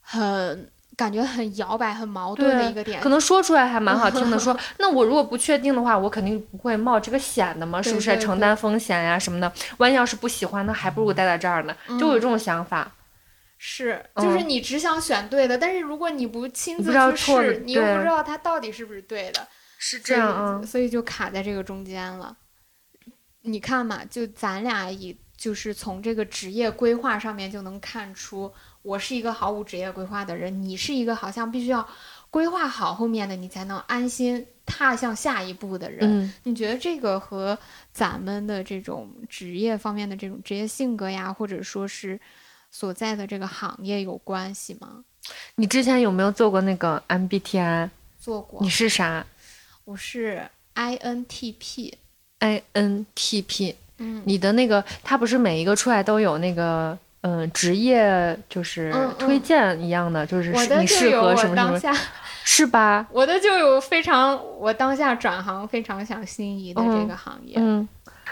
[0.00, 0.68] 很。
[0.94, 4.38] 感觉很摇摆、很矛盾的一个点，可能说出来还蛮好听的。
[4.38, 8.16] 说， 那我如果不确定的话，我肯定不会冒这个险的嘛，是不是？
[8.18, 11.74] 承担风险呀什么的，万一要是不喜欢，那还不如待在这儿呢。
[11.98, 12.86] 就有这种想法。
[13.64, 19.46] 是，就是你只想选对的，但是如果你不亲自去试，你又不知道它到底是不是对的。
[19.78, 22.36] 是这样啊，所以就卡在这个中间了。
[23.42, 28.52] 你看嘛，就咱俩以，就是从这个职业规划上面就能看出。
[28.82, 31.88] 我是一个毫无职业规划的人，你是一个好像必须要
[32.30, 36.34] 规划好后面的，你才能安心踏向下一步的人。
[36.42, 37.56] 你觉得这个和
[37.92, 42.20] 咱们的这种职业方面的这种职业性格呀，或者说是
[42.72, 45.04] 所在的这个行业有关系吗？
[45.54, 47.88] 你之前有没有做过那个 MBTI？
[48.18, 48.60] 做过。
[48.60, 49.24] 你是啥？
[49.84, 50.42] 我是
[50.74, 51.92] INTP。
[52.40, 53.76] INTP。
[53.98, 54.22] 嗯。
[54.26, 56.98] 你的那个，它不是每一个出来都有那个。
[57.24, 61.96] 嗯，职业就是推荐一样的，就是你适合什么什么，
[62.42, 63.06] 是吧？
[63.12, 67.54] 我的就有非常，我当下转行非常想心仪的这个行业。
[67.58, 67.88] 嗯，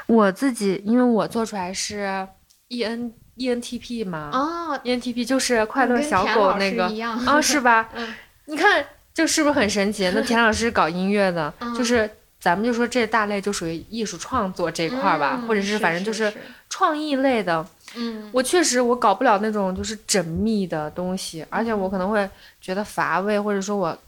[0.09, 2.27] 我自己因为我做出来是
[2.67, 6.85] E N E N T P 嘛，哦，E N T P 就是快乐小狗那个，
[7.27, 7.89] 啊，是吧？
[7.97, 8.15] 嗯，
[8.45, 8.85] 你看
[9.15, 10.11] 这是不是很神奇？
[10.15, 16.31] 那田老师搞音乐的， 就是咱们就说这大类就属于艺术创作这块儿吧，或者是反正就是
[16.69, 17.67] 创意类的。
[17.97, 22.29] 嗯，我确实我搞不了那种就是缜密的东西，而且我可能会
[22.61, 23.99] 觉得乏味，或者说我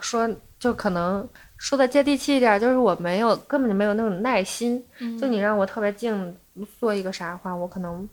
[0.00, 0.28] 说
[0.58, 1.26] 就可能
[1.56, 4.84] 说的接地气一点，就是我没有根本就没有那种耐心。
[5.18, 6.36] 就你让我特别静
[6.78, 8.06] 做一个啥话，我可能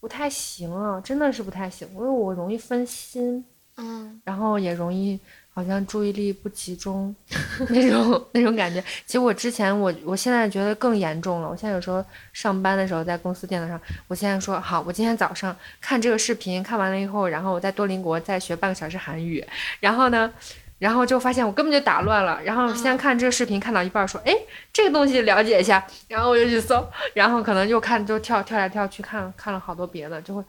[0.00, 3.44] 不太行啊，真的是不太行，因为我容易分心，
[3.76, 5.20] 嗯，然后也容易。
[5.52, 7.14] 好像注意力不集中，
[7.70, 8.80] 那种那种感觉。
[9.04, 11.48] 其实我之前我我现在觉得更严重了。
[11.50, 19.44] 我现在有时候上班的时候在公司电脑上，我现在说好，我今天早上看这个视频，看完了以后，然后我在多邻国再学半个小时韩语。
[19.80, 20.32] 然后呢，
[20.80, 22.42] 然后就发现我根本就打乱了。
[22.42, 24.34] 然后先看这个视频，看到一半说，哎，
[24.72, 25.86] 这个东西了解一下。
[26.08, 30.42] 然后我就去搜，然后可能又看就跳跳来跳去看看了好多别的，就会。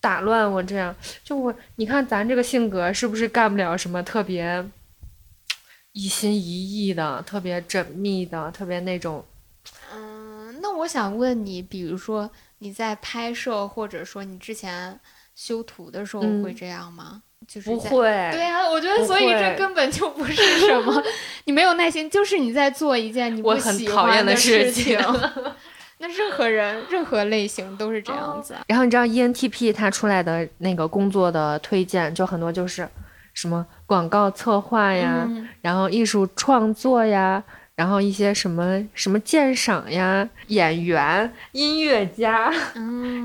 [0.00, 4.68] 打乱我这样，就我你看咱这个性格是不是干不了什么特别
[5.92, 9.24] 一心一意的、特别缜密的、特别那种？
[9.94, 12.28] 嗯，那我想问你，比如说
[12.58, 14.98] 你在拍摄或者说你之前
[15.36, 17.22] 修图的时候会这样吗？
[17.46, 18.00] 就是不会。
[18.32, 21.02] 对呀，我觉得所以这根本就不是什么，
[21.44, 24.98] 你没有耐心，就是你在做一件你不喜欢的事情。
[25.98, 28.56] 那任何人、任何类型都是这样子。
[28.66, 32.88] 然后你知道 ENTP 它出来的那个工作的推荐，就很多就是
[33.34, 35.28] 什么广告策划呀，
[35.60, 37.40] 然后艺术创作呀，
[37.74, 42.52] 然后一些什么什么鉴赏呀，演员、音乐家，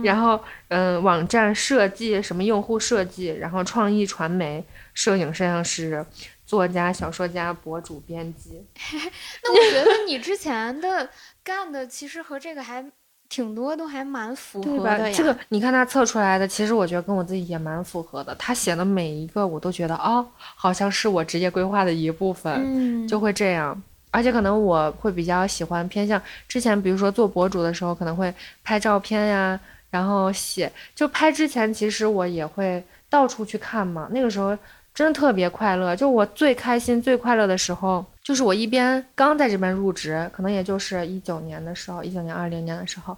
[0.03, 0.39] 然后
[0.69, 6.05] 嗯，网站设计、什么用户设计，然后创意传媒、摄影摄像师。
[6.45, 8.65] 作家、小说家、博主、编辑。
[9.43, 11.09] 那我觉得你之前的
[11.43, 12.89] 干的其实和这个还
[13.27, 15.13] 挺多，都还蛮符合的呀。
[15.13, 18.33] 这个你看他测出来的，其实我觉得跟我自己也蛮符合的。
[18.35, 23.83] 他写的每一个，我都觉得哦，好像是我职业规划的一部分，嗯，就会这样。
[24.09, 28.33] 而且可能我会比较喜欢偏向之前，比如说做博主的时候，可能会
[28.63, 30.71] 拍照片呀，然后写。
[30.95, 34.07] 就拍之前，其实我也会到处去看嘛。
[34.11, 34.57] 那个时候
[34.93, 43.15] 真的特别快乐，就我最开心、最快乐的时候，就是我一边刚在这边入职，可能也就是一九年的时候，一九年、二零年的时候，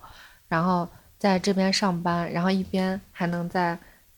[0.47, 0.87] 然后
[1.17, 3.77] 在这边上班，然后一边还能在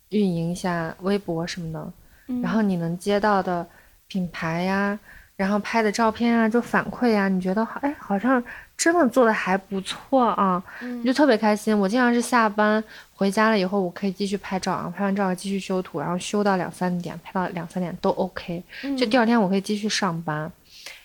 [0.09, 1.93] 运营一下微博什么的，
[2.41, 3.67] 然后你能接到的
[4.07, 4.97] 品牌呀。
[5.41, 8.41] 然后拍的照片啊，就反馈啊，你觉得哎，好像
[8.77, 11.75] 真的做的还不错啊，你就特别开心。
[11.75, 18.63] 我经常是下班回家了以后，我可以继续拍照啊，拍完照继续修图，然后修到两三点，拍到两三点都 OK。
[18.95, 20.51] 就第二天我可以继续上班，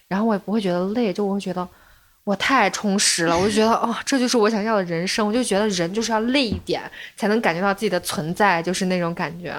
[0.07, 1.67] 然后我也不会觉得累，就我会觉得
[2.23, 5.27] 我太充实了，我就觉得哦，这就是我想要的人生。
[5.27, 6.83] 我就觉得人就是要累一点，
[7.17, 9.55] 才能感觉到自己的存在，就是那种感觉。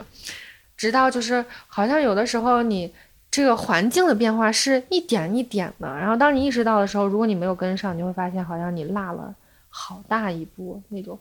[0.77, 2.93] 直到就是好像有的时候你。
[3.37, 9.31] 这个环境的变化是一点一点的，然后当你意识到的时候，如果你没有跟上，你会发现好像你落了
[9.69, 11.19] 好大一步那种。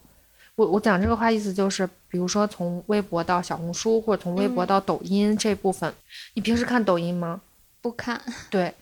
[0.55, 5.93] 我我讲这个话意思就是，比如说从微博到小红书，或者从微博到抖音这部分，
[6.33, 7.39] 你平时看抖音吗？
[7.83, 8.19] 不看。
[8.49, 8.73] 对，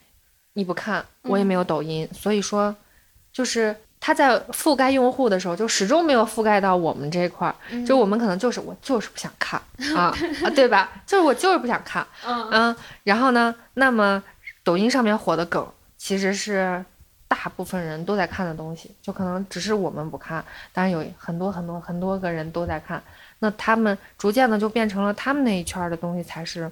[0.53, 2.73] 你不看，我也没有抖音，所以说
[3.33, 3.75] 就是。
[4.05, 7.55] 它在覆盖用户的时候，就始终没有覆盖到我们这一块儿。
[7.87, 9.59] 就我们可能就是我就是不想看
[9.97, 10.13] 啊
[10.45, 10.91] 啊，对吧？
[11.07, 12.05] 就是我就是不想看。
[12.23, 14.23] 嗯然后呢，那么
[14.63, 16.85] 抖音上面火的梗，其实是
[17.27, 23.01] 大部分人都在看的东西，就可能只是我们不看，当然有很多很多很多个人都在看。
[23.39, 26.71] 那他们逐渐的就变成了他们那一圈的东西才是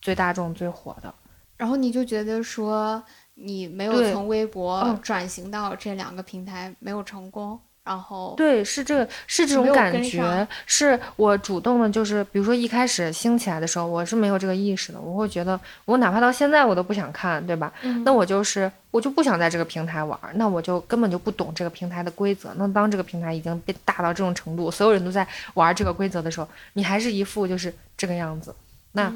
[0.00, 1.12] 最大众最火的。
[1.56, 3.02] 然后你就觉得说。
[3.40, 7.58] 你没有从微博转型到这两个平台，没有成功。
[7.84, 17.72] 然后对，是这个，是这种感觉，是我主动的，就是比如说一开始兴起来的时候，我是没有这个意识的，我会觉得我哪怕到现在我都不想看，对吧？
[18.04, 22.50] 那我就是我就不想在这个平台玩，那我就根本就不懂这个平台的规则。
[22.56, 28.54] 那当这个平台已经被大到这种程度，所有人都在玩这个规则的时候，你还是一副就是这个样子。
[28.92, 29.12] 那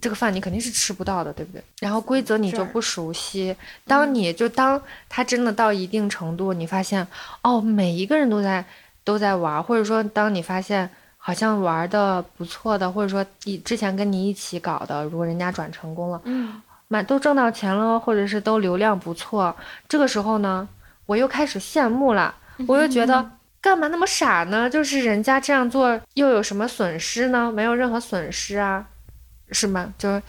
[0.00, 1.62] 这个饭你肯定是吃不到的，对不对？
[1.80, 3.54] 然后规则你就不熟悉。
[3.84, 7.06] 当你就当他真的到一定程度，你发现
[7.42, 8.64] 哦，每一个人都在
[9.02, 19.54] 都在玩，或者说当你发现好像玩的不错的，或者说你之前跟你一起搞的，如果人家转成功了，嗯，满都挣到钱了，或者是都流量不错，
[19.88, 20.66] 这个时候呢，
[21.06, 22.34] 我又开始羡慕了，
[22.66, 24.70] 我又觉得干嘛那么傻呢？
[24.70, 27.50] 就是人家这样做又有什么损失呢？
[27.50, 28.86] 没有任何损失啊。
[29.50, 29.92] 是吗？
[29.98, 30.20] 就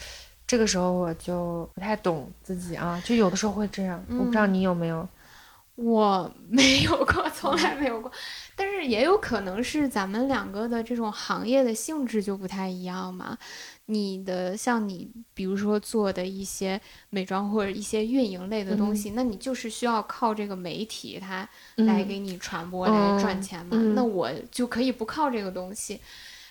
[0.47, 4.03] 这个时候我就不太懂自己啊，就有的时候会这样。
[4.09, 5.07] 我不知道你有没有，
[5.76, 8.11] 我没有过，从来没有过。
[8.55, 13.38] 但是也有可能是咱们两个的这种行业的性质就不太一样嘛。
[13.86, 23.78] 你的像你，比如说做的一些美妆或者一些运营类的东西，那你就是需要靠这个媒体它来给你传播来赚钱嘛。
[23.93, 25.99] 那我就可以不靠这个东西，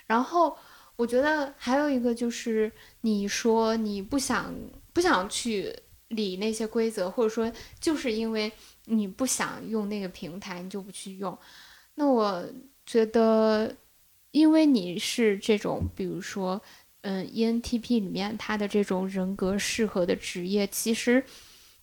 [0.07, 0.57] 然后。
[0.99, 2.71] 我觉得还有一个就是，
[3.03, 4.53] 你说你不想
[4.93, 5.73] 不想去
[6.09, 8.51] 理那些规则，或者说就是因为
[8.87, 11.39] 你不想用那个平台，你就不去用。
[11.95, 12.45] 那我
[12.85, 13.73] 觉得，
[14.33, 16.61] 因为你是这种，比如说，
[17.03, 21.23] 嗯，ENTP 里面他的这种人格适合的职业，其实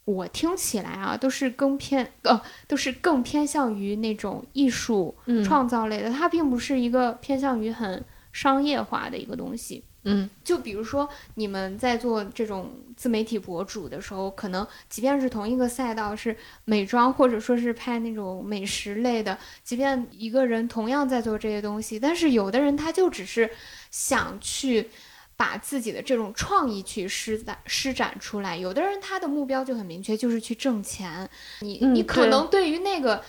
[0.03, 8.03] 我听起来啊，都是更偏呃，都是更偏向于那种艺术创造类的，它并不是一个偏向于很。
[8.36, 23.49] 商业化的一个东西，嗯，就比如说你们在做这种自媒体博主的时候，可能即便是同一个赛道是美妆，或者说是拍那种美食类的，即便一个人同样在做这些东西，但是有的人他就只是
[23.89, 24.89] 想去
[25.38, 31.29] 把自己的这种创意去施展施展出来，有的人他的目标就很明确，就是去挣钱。
[31.61, 33.23] 你你可能对于那个。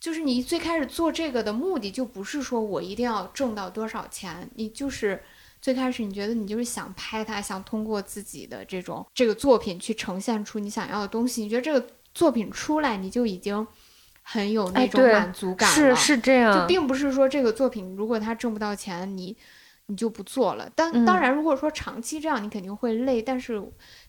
[0.00, 5.22] 就是你最开始做这个的目的，就不是说我一定要挣到多少钱，你就是
[5.60, 11.42] 最开始你觉得你就是想拍它，想通过自己的这种这个作品去呈现出你想要的东西。
[11.42, 11.84] 你觉得这个
[12.14, 13.66] 作品出来，你就已经
[14.22, 15.74] 很有那种满足感了。
[15.74, 19.36] 是是这样，就并不是说这个作品如果它挣不到钱，你
[19.86, 20.70] 你就不做了。
[20.76, 23.20] 但嗯当然，如果说长期这样，你肯定会累。
[23.20, 23.60] 但是，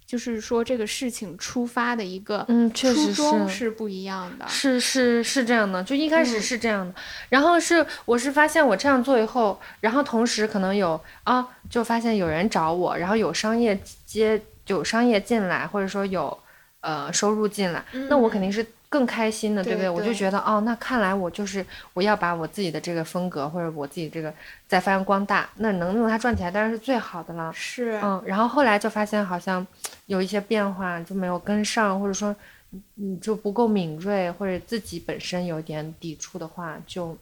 [0.09, 3.13] 就是说这个事情出发的一个嗯，确初实是。
[3.13, 4.47] 衷是不一样的。
[4.47, 6.95] 是是是这样的，就一开始嗯是这样的，
[7.29, 16.35] 然后是我是发现我这样做以后，然后同时可能有啊，就发现有人找我，然后有商业接有商业进来，或者说有
[16.81, 21.63] 呃收入进来，那我肯定是更开心的，对不对我就对觉得哦，那看来我就是
[21.93, 24.33] 我要把我自己的这个风格或者我自己这个
[24.67, 27.53] 再发扬光大，那能用它赚钱当然是最好的了。
[27.53, 29.65] 是，嗯，然后后来就发现好像
[30.07, 32.35] 有一些变化就没有跟上，或者说
[32.71, 37.15] 你你就不够敏锐，或者自己本身有点抵触的话，就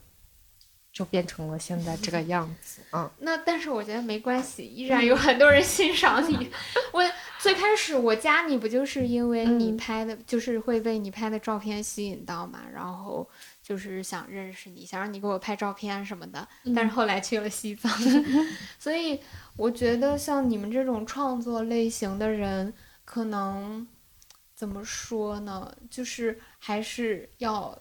[0.98, 2.82] 就变成了现在这个样子。
[2.92, 6.50] 嗯那但是我觉得没关系，依然有很多人欣赏你。
[6.92, 7.04] 我
[7.38, 13.30] 最开始我加你不就是因为你嗯拍的，就是会被你拍的照片吸引到嘛，然后
[13.62, 16.48] 就是想认识你，想让你给我拍照片什么的。
[16.76, 17.92] 但是后来去了西藏，
[18.80, 19.20] 所以
[19.56, 22.74] 我觉得像你们这种创作类型的人，
[23.06, 23.88] 可能
[24.56, 25.72] 怎么说呢？
[25.92, 27.78] 就是还是要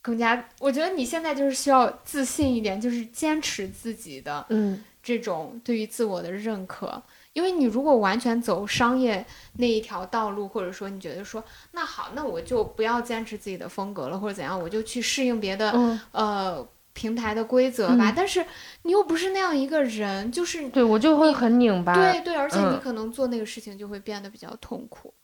[0.00, 7.02] 更加，我觉得你现在就是需要自信一点，就是坚持自己的嗯这种对于自我的认可。
[7.34, 9.24] 因为你如果完全走商业
[9.58, 18.10] 那一条道路，或者说你觉得说，那好，那我就不要坚持自己的风格了，或者怎样，我就去适应别的、嗯，呃平台的规则吧。
[18.10, 18.44] 嗯但是
[18.82, 21.94] 你又不是那样一个人，就是对我就会很拧巴。
[21.94, 25.14] 对对，而且你嗯可能做那个事情就会变得比较痛苦。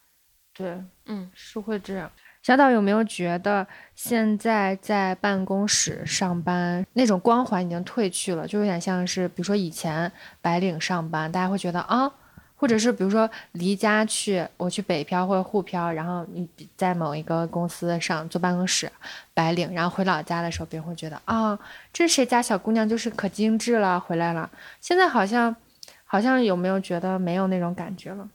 [0.52, 2.08] 对，嗯，是会这样。
[2.44, 12.12] 小岛有没有觉得现在在办公室上班那种光环已经褪去了，就有点像是，比如说以前白领上班，大家会觉得啊，
[12.54, 18.92] 或者是比如说离家去，我去北漂或者沪漂，然后你在某一个公司上做办公室，
[19.32, 21.58] 白领，然后回老家的时候，别人会觉得啊，
[21.94, 24.50] 这谁家小姑娘就是可精致了，回来了。
[24.82, 25.56] 现在好像
[26.04, 28.28] 好像有没有觉得没有那种感觉了？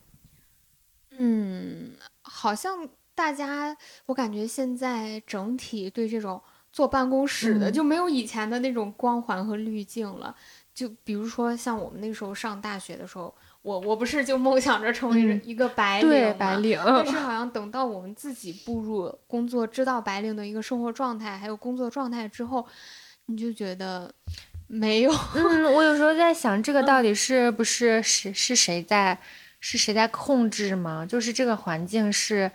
[1.19, 1.91] 嗯，
[2.23, 2.89] 好像
[3.19, 6.41] 大家，我感觉现在整体对这种
[6.71, 10.33] 坐办公室的、嗯就没有以前的那种光环和滤镜了。
[10.73, 22.65] 就比如说像我们那时候上大学的时候，我我不是就梦想着成为嗯一个白领对，白领，但是好像等到我们自己步入工作，知道白领的一个生活状态，还有工作状态之后，
[23.25, 24.09] 你就觉得
[24.67, 25.11] 没有。
[25.35, 29.19] 嗯，我有时候在想，这个到底是不是是是谁在
[29.59, 31.05] 是谁在控制吗？
[31.05, 32.49] 就是这个环境是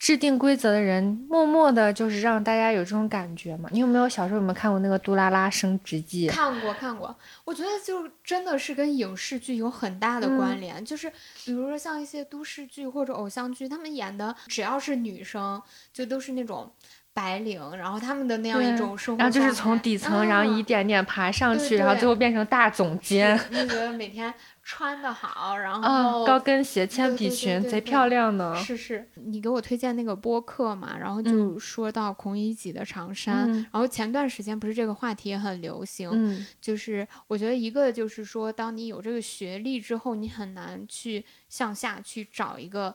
[0.00, 3.68] 制定规则的人默默的，就是让大家有这种感觉嘛？
[3.70, 6.26] 你有没有小时候有没有看过那个《杜拉拉升职记》？
[6.32, 11.12] 看过看过，我觉得就真的是跟影视剧有很大的关嗯联，就是
[11.44, 16.72] 比如说像一些都市剧或者偶像剧，他们演的只要是女生，就都是那种
[17.12, 23.38] 白领，然后他们的那样一种生活然后就是从底层，然后一嗯点点爬上对去，然后最后变成大总监。
[23.50, 24.32] 你就觉得每天
[24.62, 28.54] 穿的好，然 啊，后高跟鞋、铅笔裙，贼漂亮呢。
[28.56, 42.94] 是是，你给我推荐那个播客嘛，然后就嗯说到孔乙己的长衫，嗯然后前段时间不是这个话题也很流行，嗯就是我觉得一个就是说，当你有这个学历之后，你很难去向下去找一个，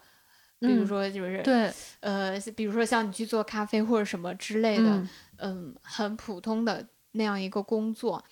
[0.60, 8.24] 比如嗯说就是、对，呃，比如说像你去做咖啡或者什么之类的，嗯嗯，很普通的那样一个工作，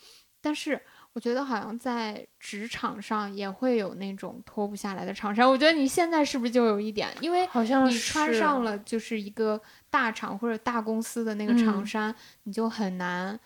[0.42, 0.82] 但是
[1.14, 5.48] 我觉得好像在职场上也会有那种脱不下来的长衫。
[5.48, 13.40] 我觉得你现在是不是就有一点，因为好像你穿上了就是一个大厂或者大公司的那个长嗯衫，你就很难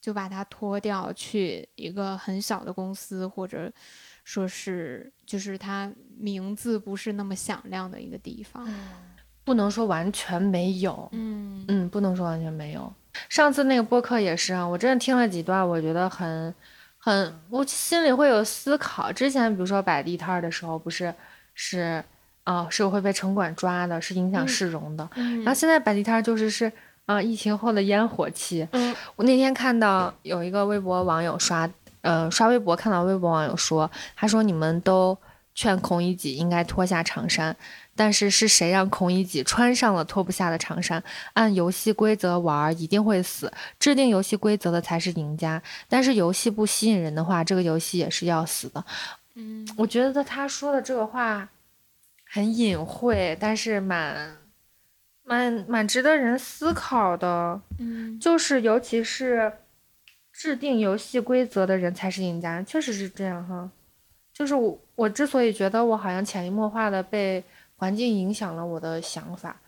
[0.00, 3.70] 就把它脱掉，去一个很小的公司，或者
[4.30, 8.64] 说是就是它名字不是那么响亮的一个地方。
[9.42, 12.92] 不能说完全没有，嗯嗯，不能说完全没有。
[13.28, 16.54] 上次那个播客也是啊，我真的听了几段，我觉得很
[16.96, 19.12] 很，我心里会有思考。
[19.12, 21.12] 之前比如说摆地摊儿的时候，不是
[21.54, 22.04] 是
[22.44, 25.08] 啊、是会被城管抓的，是影响嗯市容的。
[25.16, 26.70] 嗯然后现在摆地摊儿就是是
[27.06, 28.68] 啊、疫情后的烟火气。
[28.70, 31.68] 嗯我那天看到有一个微博网友刷，
[32.02, 35.16] 呃，刷微博看到微博网友说，他说你们都
[35.54, 37.54] 劝孔乙己应该脱下长衫，
[37.94, 41.02] 但是是谁让孔乙己穿上了脱不下的长衫？
[41.34, 45.60] 按游戏规则玩儿一定会死，制定游戏规则的才是赢家。
[45.88, 48.82] 但是游戏不吸引人的话，这个游戏也是要死的。
[49.34, 51.48] 嗯我觉得他说的这个话
[52.24, 54.36] 很隐晦，但是蛮
[55.24, 57.60] 蛮蛮值得人思考的。
[57.78, 59.52] 嗯就是尤其是
[60.40, 63.70] 制定游戏规则的人才是赢家，确实是这样哈。
[64.32, 67.44] 就是我我之所以觉得我好像潜移默化的被
[67.76, 69.60] 环境影响了我的想法，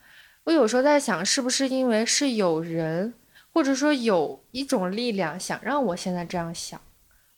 [0.44, 3.12] 我有时候在想，是不是因为是有人
[3.52, 6.80] 或者说有一种力量想让我现在这样想，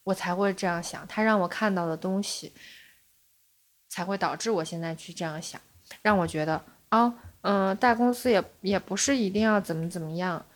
[0.05, 1.05] 我才会这样想。
[1.09, 2.53] 他让我看到的东西，
[3.89, 5.61] 才会导致我现在去这样想，
[6.03, 10.47] 让我觉得哦，嗯，大公司也也不是一定要怎么怎么样，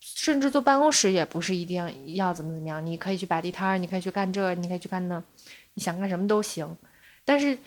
[0.00, 2.84] 甚至坐办公室也不是一定要怎么怎么样。
[2.84, 5.22] 你可以去摆地摊儿，你可以去干这，你可以去干那，
[5.74, 6.76] 你想干什么都行。
[7.24, 7.58] 但是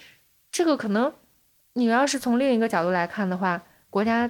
[0.51, 1.13] 这个可能，
[1.73, 4.29] 你要是从另一个角度来看的话，国家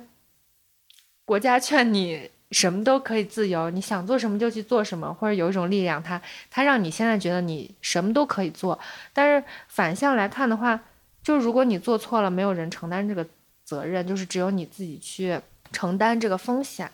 [1.26, 2.30] 国家劝你。
[2.52, 8.78] 什么都可以自由，你想做什么就去做什么，或者有一种力量，它它让你现在觉得你什么都可以做。
[9.14, 10.78] 但是反向来看的话，
[11.24, 13.26] 就如果你做错了，没有人承担这个
[13.64, 15.40] 责任，就是只有你自己去
[15.72, 16.92] 承担这个风险。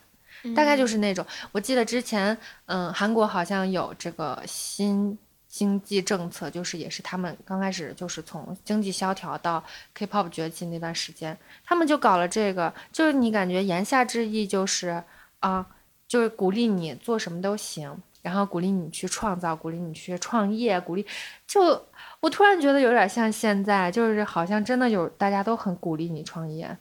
[0.54, 2.36] 大概就是那种，我记得之前，
[2.66, 5.18] 嗯，韩国好像有这个新
[5.48, 9.62] 经济政策，就是也是他们刚开始就是从经济萧条到
[9.94, 15.02] K-pop 崛起那段时间，他们就搞了这个，就是你感觉言下之意就是。
[15.40, 15.64] 啊，
[16.08, 21.06] 就是鼓励你做什么都行，然后鼓励你去创造，鼓励你去创业，鼓励。
[21.46, 21.80] 就
[22.18, 26.76] 我突然觉得有点像现在，就是好像真的有大家都很鼓励你创业，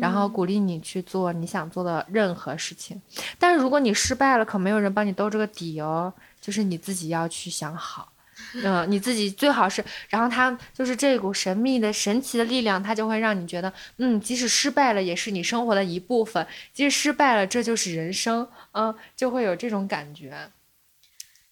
[0.00, 3.00] 然后鼓励你去做你想做的任何事情。
[3.38, 8.08] 但是如果你失败了，可没有人帮你兜这个底哦，就是你自己要去想好。
[8.64, 20.50] 嗯，你自己最好是，然后他就是这股神秘的、神奇的力量，它就会让你觉得，嗯，即使失败了，也是你生活的一部分；即使失败了，这就是人生，嗯，就会有这种感觉。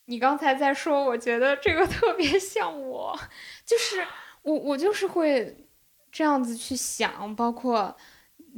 [0.07, 3.17] 你刚才在说，我觉得这个 特别像我，
[3.65, 4.05] 就是
[4.43, 5.69] 我，我就是会
[6.11, 7.97] 这样子去想，包括，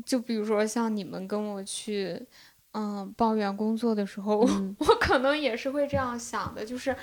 [0.04, 2.20] 就比如说像你们跟我去，
[2.72, 4.38] 嗯，抱怨工作的时候，
[4.78, 6.94] 我可能也是会这样想的，就是。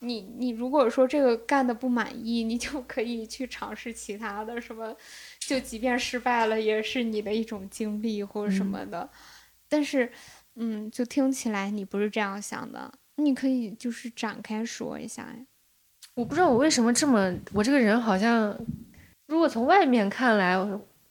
[0.00, 4.94] 你你如果说这个干的不满意，你就可以去尝试其他的什么，
[5.40, 9.08] 就即便失败了，也是你的一种经历或者什么的。
[9.70, 10.12] 但是，
[10.56, 15.36] 嗯，就听起来你不是这样想的，你可以就是展开说一下呀。
[16.14, 18.54] 我不知道我为什么这么，我这个人好像，
[19.28, 20.58] 如果从外面看来，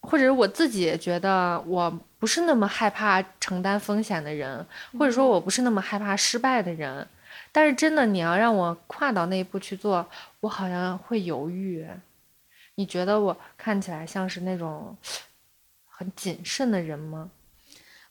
[0.06, 4.66] 或者我自己觉得我不是那么害怕承担风险的人，
[4.98, 7.08] 或者说我不是那么害怕失败的人。
[7.52, 10.06] 但是真的，你要让我跨到那一步去做，
[10.42, 11.86] 我好像会犹豫。
[12.76, 14.96] 你觉得我看起来像是那种
[15.88, 17.30] 很谨慎的人吗？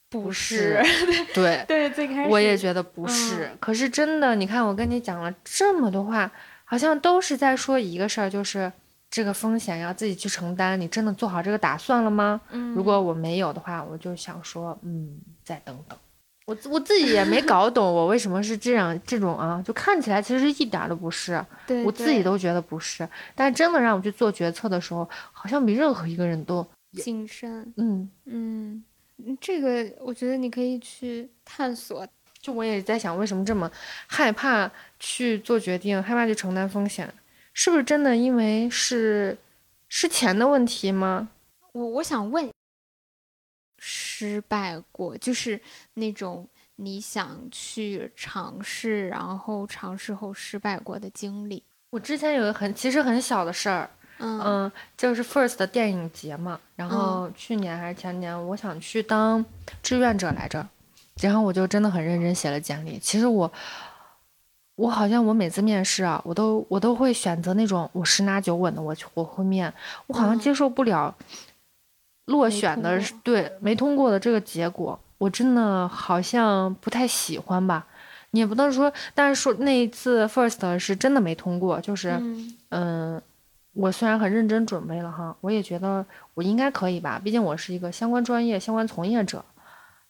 [0.08, 0.80] 不是，
[1.34, 3.50] 对对，最开始我也觉得不是。
[3.60, 6.30] 可是真的，你看我跟你讲了这么多话，
[6.64, 8.72] 好像都是在说一个事儿，就是
[9.14, 10.80] 这个风险要自己去承担。
[10.80, 12.40] 你真的做好这个打算了吗？
[12.50, 15.96] 嗯，如果我没有的话，我就想说，嗯，再等等。
[16.46, 19.62] 我我自己也没搞懂，我为什么是这样这种啊？
[19.64, 21.40] 就看起来其实一点都不是，
[21.84, 23.08] 我自己都觉得不是。
[23.36, 27.72] 但真的让我去做决策的时候，好像比任何一个人都谨慎。
[27.76, 28.84] 嗯嗯，
[29.40, 32.04] 这个我觉得你可以去探索。
[32.40, 33.70] 就我也在想，为什么这么
[34.08, 37.08] 害怕去做决定，害怕去承担风险？
[37.54, 39.38] 是不是真的因为是
[39.88, 41.30] 是钱的问题吗？
[41.72, 42.50] 我我想问。
[43.86, 45.60] 失败过，就是
[45.94, 51.62] 那种你想去尝试，然后尝试后失败过的经历。
[51.90, 59.44] 我之前有个很其实很小的事儿，嗯，就是 First 的电影节嘛，然后去年还是前年，我想去当
[59.82, 60.66] 志愿者来着，
[61.20, 62.98] 然后我就真的很认真写了简历。
[62.98, 63.52] 其实我，
[64.76, 69.72] 我好像我每次面试啊，我都我都会选择那种我十拿九稳的，我我会面，
[70.08, 71.14] 我好像接受不了。
[72.26, 77.86] 落选的对没通过的这个结果，我真的好像不太喜欢吧。
[78.30, 82.18] 你也不能说，但是说那一次 first 是真的没通过，就是
[82.70, 83.20] 嗯，
[83.74, 86.04] 我虽然很认真准备了哈，我也觉得
[86.34, 87.20] 我应该可以吧。
[87.22, 89.44] 毕竟我是一个相关专业、相关从业者，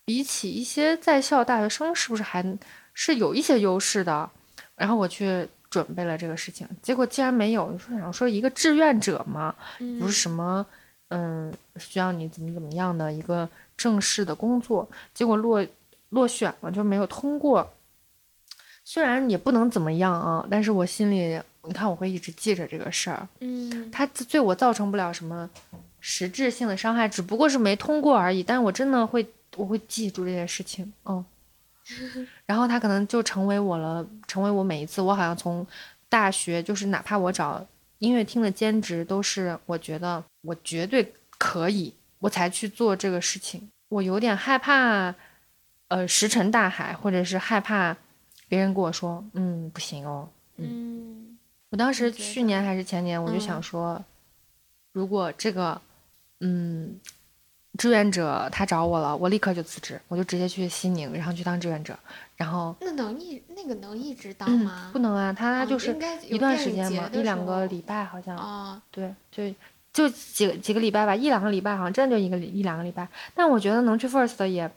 [0.07, 2.57] 比起一些在校大学生，是不是还
[2.95, 4.31] 是有一些优势的？
[4.77, 9.55] 然后我去准备了这个事情，结果竟然没有，说想说一个志愿者嘛，
[10.01, 10.64] 不是什么。
[11.09, 15.64] 嗯，需要你怎么怎么样的一个正式的工作，结果落
[16.09, 17.72] 落选了，就没有通过。
[18.85, 23.29] 虽然也不能怎么样啊，但是我心里，你看我会一直记着这个事儿。
[23.41, 25.49] 嗯，他对我造成不了什么
[26.01, 28.43] 实质性的伤害，只不过是没通过而已。
[28.43, 29.25] 但是我真的会，
[29.57, 30.93] 我会记住这件事情。
[31.05, 31.25] 嗯，
[32.47, 35.66] 然后他可能就成为我了，成为我每一次，我好像从
[36.09, 37.66] 大学，就是哪怕我找。
[37.99, 43.70] 音乐厅的兼职都是我觉得我绝对可以，我才去做这个事情。
[43.89, 45.14] 我有点害怕，
[45.89, 47.97] 呃，石沉大海，或者是害怕
[48.49, 50.28] 别人跟我说，嗯，不行哦。
[50.57, 51.39] 嗯，
[51.70, 54.05] 我当时去年还是前年，我就想说，
[54.93, 55.80] 如果这个，
[56.41, 57.01] 嗯，
[57.77, 61.99] 志愿者他找我了，我立刻就辞职，我就直接去西宁，然后去当志愿者。
[62.37, 64.91] 然后那能一那个能一直当嗯吗？
[64.93, 65.97] 不能啊，他哦就是
[66.29, 68.37] 一段时间嘛，一两个礼拜好像。
[68.37, 69.49] 啊，对，就
[69.93, 73.07] 就几个几个礼拜吧，一两个礼拜，好像真的就一个一两个礼拜。
[73.35, 74.68] 但我觉得能去 First 也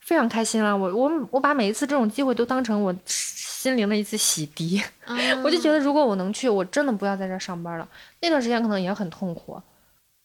[0.00, 0.76] 非常开心了。
[0.76, 4.82] 我我我把每一次这种机会都当成我心灵的一次洗涤。
[5.42, 7.88] 我就觉得，得如果我能去，我真的不要在这儿上班了。
[8.20, 9.60] 那段时间可能也很痛苦。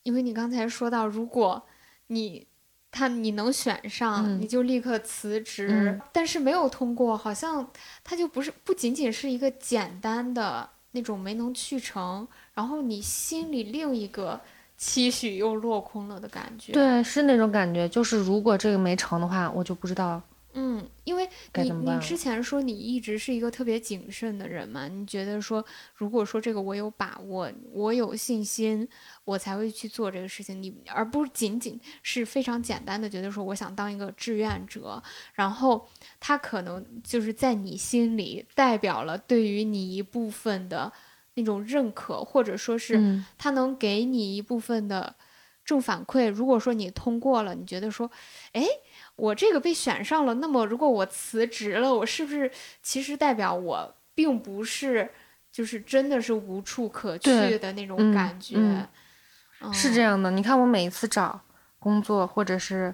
[0.03, 1.63] 因为你刚才说到，如果
[2.13, 2.45] 你
[2.91, 7.67] 他你能选上，嗯你就立刻辞职，嗯但是没有通过，好像
[8.03, 14.39] 它就不是不仅仅是一个简单的那种没能去成，然后你心里另一个
[14.77, 20.21] 期许又落空了的感觉。，对，是那种感觉，就是如果这个没成的话，我就不知道
[20.53, 28.87] 嗯，因为你你之前说你一直是一个特别谨慎的人嘛，你觉得说，如果说这个我有把握，我有信心，
[29.25, 35.01] 我才会去做这个事情，你而不仅仅是非常简单的觉得说我想当一个志愿者，
[35.33, 35.87] 然后
[36.19, 40.91] 他可能就是在你心里代表了对于你一部分的
[41.33, 43.25] 那种认可，或者说是嗯。
[43.37, 45.15] 他能给你一部分的
[45.65, 46.29] 正反馈。
[46.29, 48.09] 如果说你通过了，你觉得说，
[48.53, 48.63] 哎，
[49.15, 52.51] 我这个被选上了，那么如果我辞职了，我是不是
[52.81, 55.09] 其实代表我并不是
[55.51, 58.55] 就是真的是无处可去的那种嗯感觉？
[58.57, 58.87] 嗯
[59.61, 60.31] 嗯是这样的。
[60.31, 61.39] 你看，我每一次找
[61.79, 62.93] 工作或者是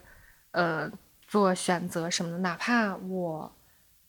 [0.51, 0.91] 呃
[1.27, 3.51] 做选择什么的，哪怕我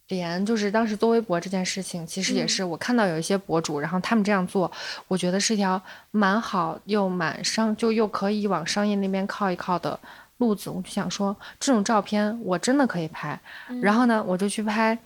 [0.09, 4.71] 连就是当时做微博这件事情，其实也嗯是我看到有一些博主，然后他们这样做，
[5.07, 5.81] 我觉得是一条
[6.11, 9.99] 蛮好又蛮商，就又可以往商业那边靠一靠的
[10.41, 10.68] 路子。
[10.68, 13.41] 我就想说，这种照片我真的可以拍。
[13.68, 14.99] 嗯然后呢，我就去拍，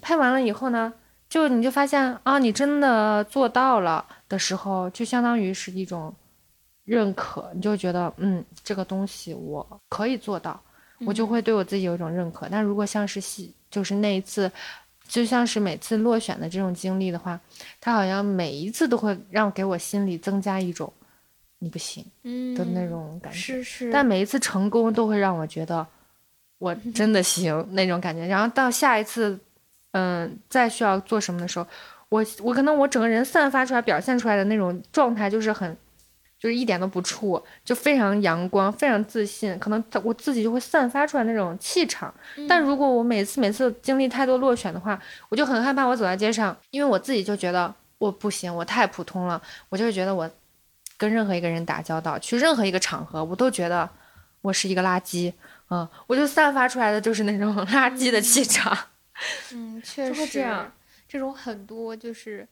[0.00, 0.92] 拍完了以后呢，
[1.28, 6.14] 就你就发现啊，你真的做到了的时候，就相当于是一种
[6.84, 10.60] 认可，你就觉得嗯，这个东西我可以做到，
[11.06, 12.48] 我就嗯会对我自己有一种认可。
[12.50, 14.50] 但如果像是戏，就是那一次，
[15.08, 17.38] 就像是每次落选的这种经历的话，
[17.80, 20.92] 他好像每一次都会让给我心里增加一种
[21.62, 23.38] 你不行嗯的那种感觉。
[23.38, 25.86] 是是，但每一次成功都会让我觉得
[26.58, 28.26] 我真的行 那种感觉。
[28.26, 29.38] 然后到下一次，
[29.92, 31.66] 嗯，再需要做什么的时候，
[32.08, 35.76] 我我可能我整个人散发出来、表现出来的那种状态就是很，
[36.36, 39.56] 就是一点都不怵，就非常阳光、非常自信。
[39.60, 42.12] 可能我自己就会散发出来那种气场。
[42.48, 50.28] 但如果我每次每次经历太多落选的话，我就很害怕我走在街上，因为我自己就觉得我不行，我太普通了，我就会觉得我
[51.02, 53.90] 跟任何一个人打交道，去任何一个场合，我都觉得
[54.40, 55.32] 我是一个垃圾，
[55.68, 58.76] 嗯，我就散发出来的就是那种 垃圾的气场。
[59.52, 60.72] 嗯， 确实这样，
[61.08, 62.46] 这种很多就是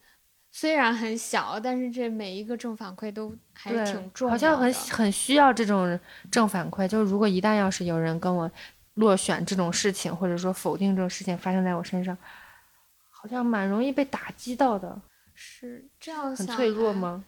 [0.51, 5.97] 虽然很小，但是这每一个正反馈都还挺重要的，好像很很需要这种
[6.29, 6.85] 正反馈。
[6.85, 8.51] 就是如果一旦要是有人跟我
[8.95, 12.17] 落选这种事情，或者说否定这种事情发生在我身上，
[13.09, 14.99] 好像蛮容易被打击到的，
[15.33, 17.23] 是这样想很脆弱吗？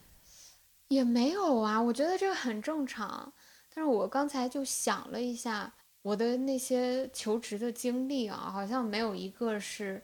[0.88, 3.32] 也没有啊，我觉得这个很正常。
[3.74, 10.00] 但是我刚才就想了一下，我的那些求职的经历啊，好像没有一个是，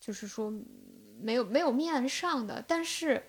[0.00, 0.52] 就是说
[1.20, 2.64] 没有没有面上的。
[2.66, 3.22] 但是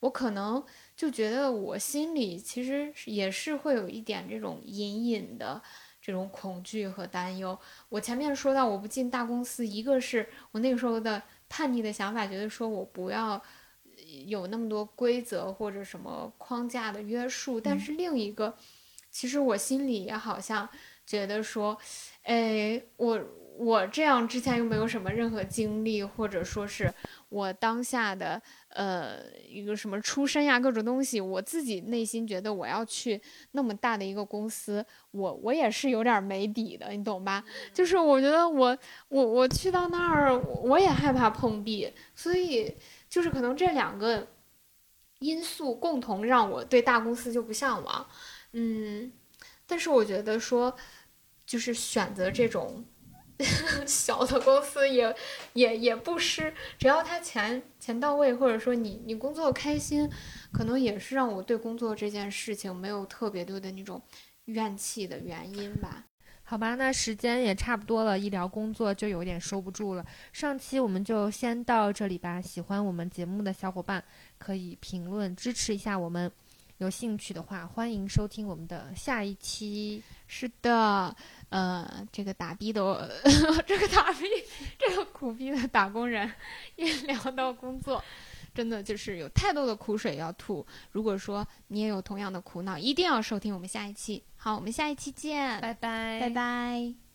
[0.00, 0.64] 我可能
[0.96, 5.62] 就觉得我心里其实也是会有一点这种隐隐的
[6.02, 7.56] 这种恐惧和担忧。
[7.88, 13.40] 我前面说到我不进大公司，一个是我那个时候的叛逆的想法，觉得说我不要
[14.26, 18.54] 有那么多规则或者什么框架的约束，但是另一个，
[19.10, 20.68] 其实我心里也好像
[21.06, 21.76] 觉得说，
[22.22, 23.20] 哎，我
[23.58, 26.92] 我这样之前又没有什么任何经历，或者说是
[27.28, 28.40] 我当下的
[28.70, 33.20] 呃一个什么出身呀，各种东西，我自己内心觉得我要去
[33.52, 37.44] 那么大的一个公司，我我也是有点儿没底的，你懂吧？
[37.74, 42.74] 就是我觉得我我我去到那儿，我我也害怕碰壁，所以
[43.10, 44.28] 就是可能这两个
[45.18, 48.08] 因素共同让我对大公司就不向往，
[48.52, 49.12] 嗯，
[49.66, 50.74] 但是我觉得说，
[51.44, 52.84] 就是选择这种
[53.86, 55.14] 小的公司也
[55.54, 60.08] 也也不失，只要他钱钱到位，或者说你你工作开心，
[60.52, 64.00] 可能也是让我对工作这件事情没有特别多的那种
[64.44, 66.06] 怨气的原因吧。
[66.50, 70.04] 好吧，那时间也差不多了，一聊工作就有点收不住了。
[70.32, 72.40] 上期我们就先到这里吧。
[72.40, 74.02] 喜欢我们节目的小伙伴
[74.36, 76.28] 可以评论支持一下我们，
[76.78, 80.02] 有兴趣的话欢迎收听我们的下一期。
[80.26, 81.14] 是的，
[81.50, 83.08] 呃，这个打逼的，
[83.64, 84.24] 这个打逼，
[84.76, 86.28] 这个苦逼的打工人，
[86.74, 88.02] 一聊到工作，
[88.54, 90.66] 真的就是有太多的苦水要吐。
[90.92, 94.24] 如果说你也有同样的苦恼，一定要收听我们下一期。
[94.36, 97.09] 好，我们下一期见，拜拜，拜拜。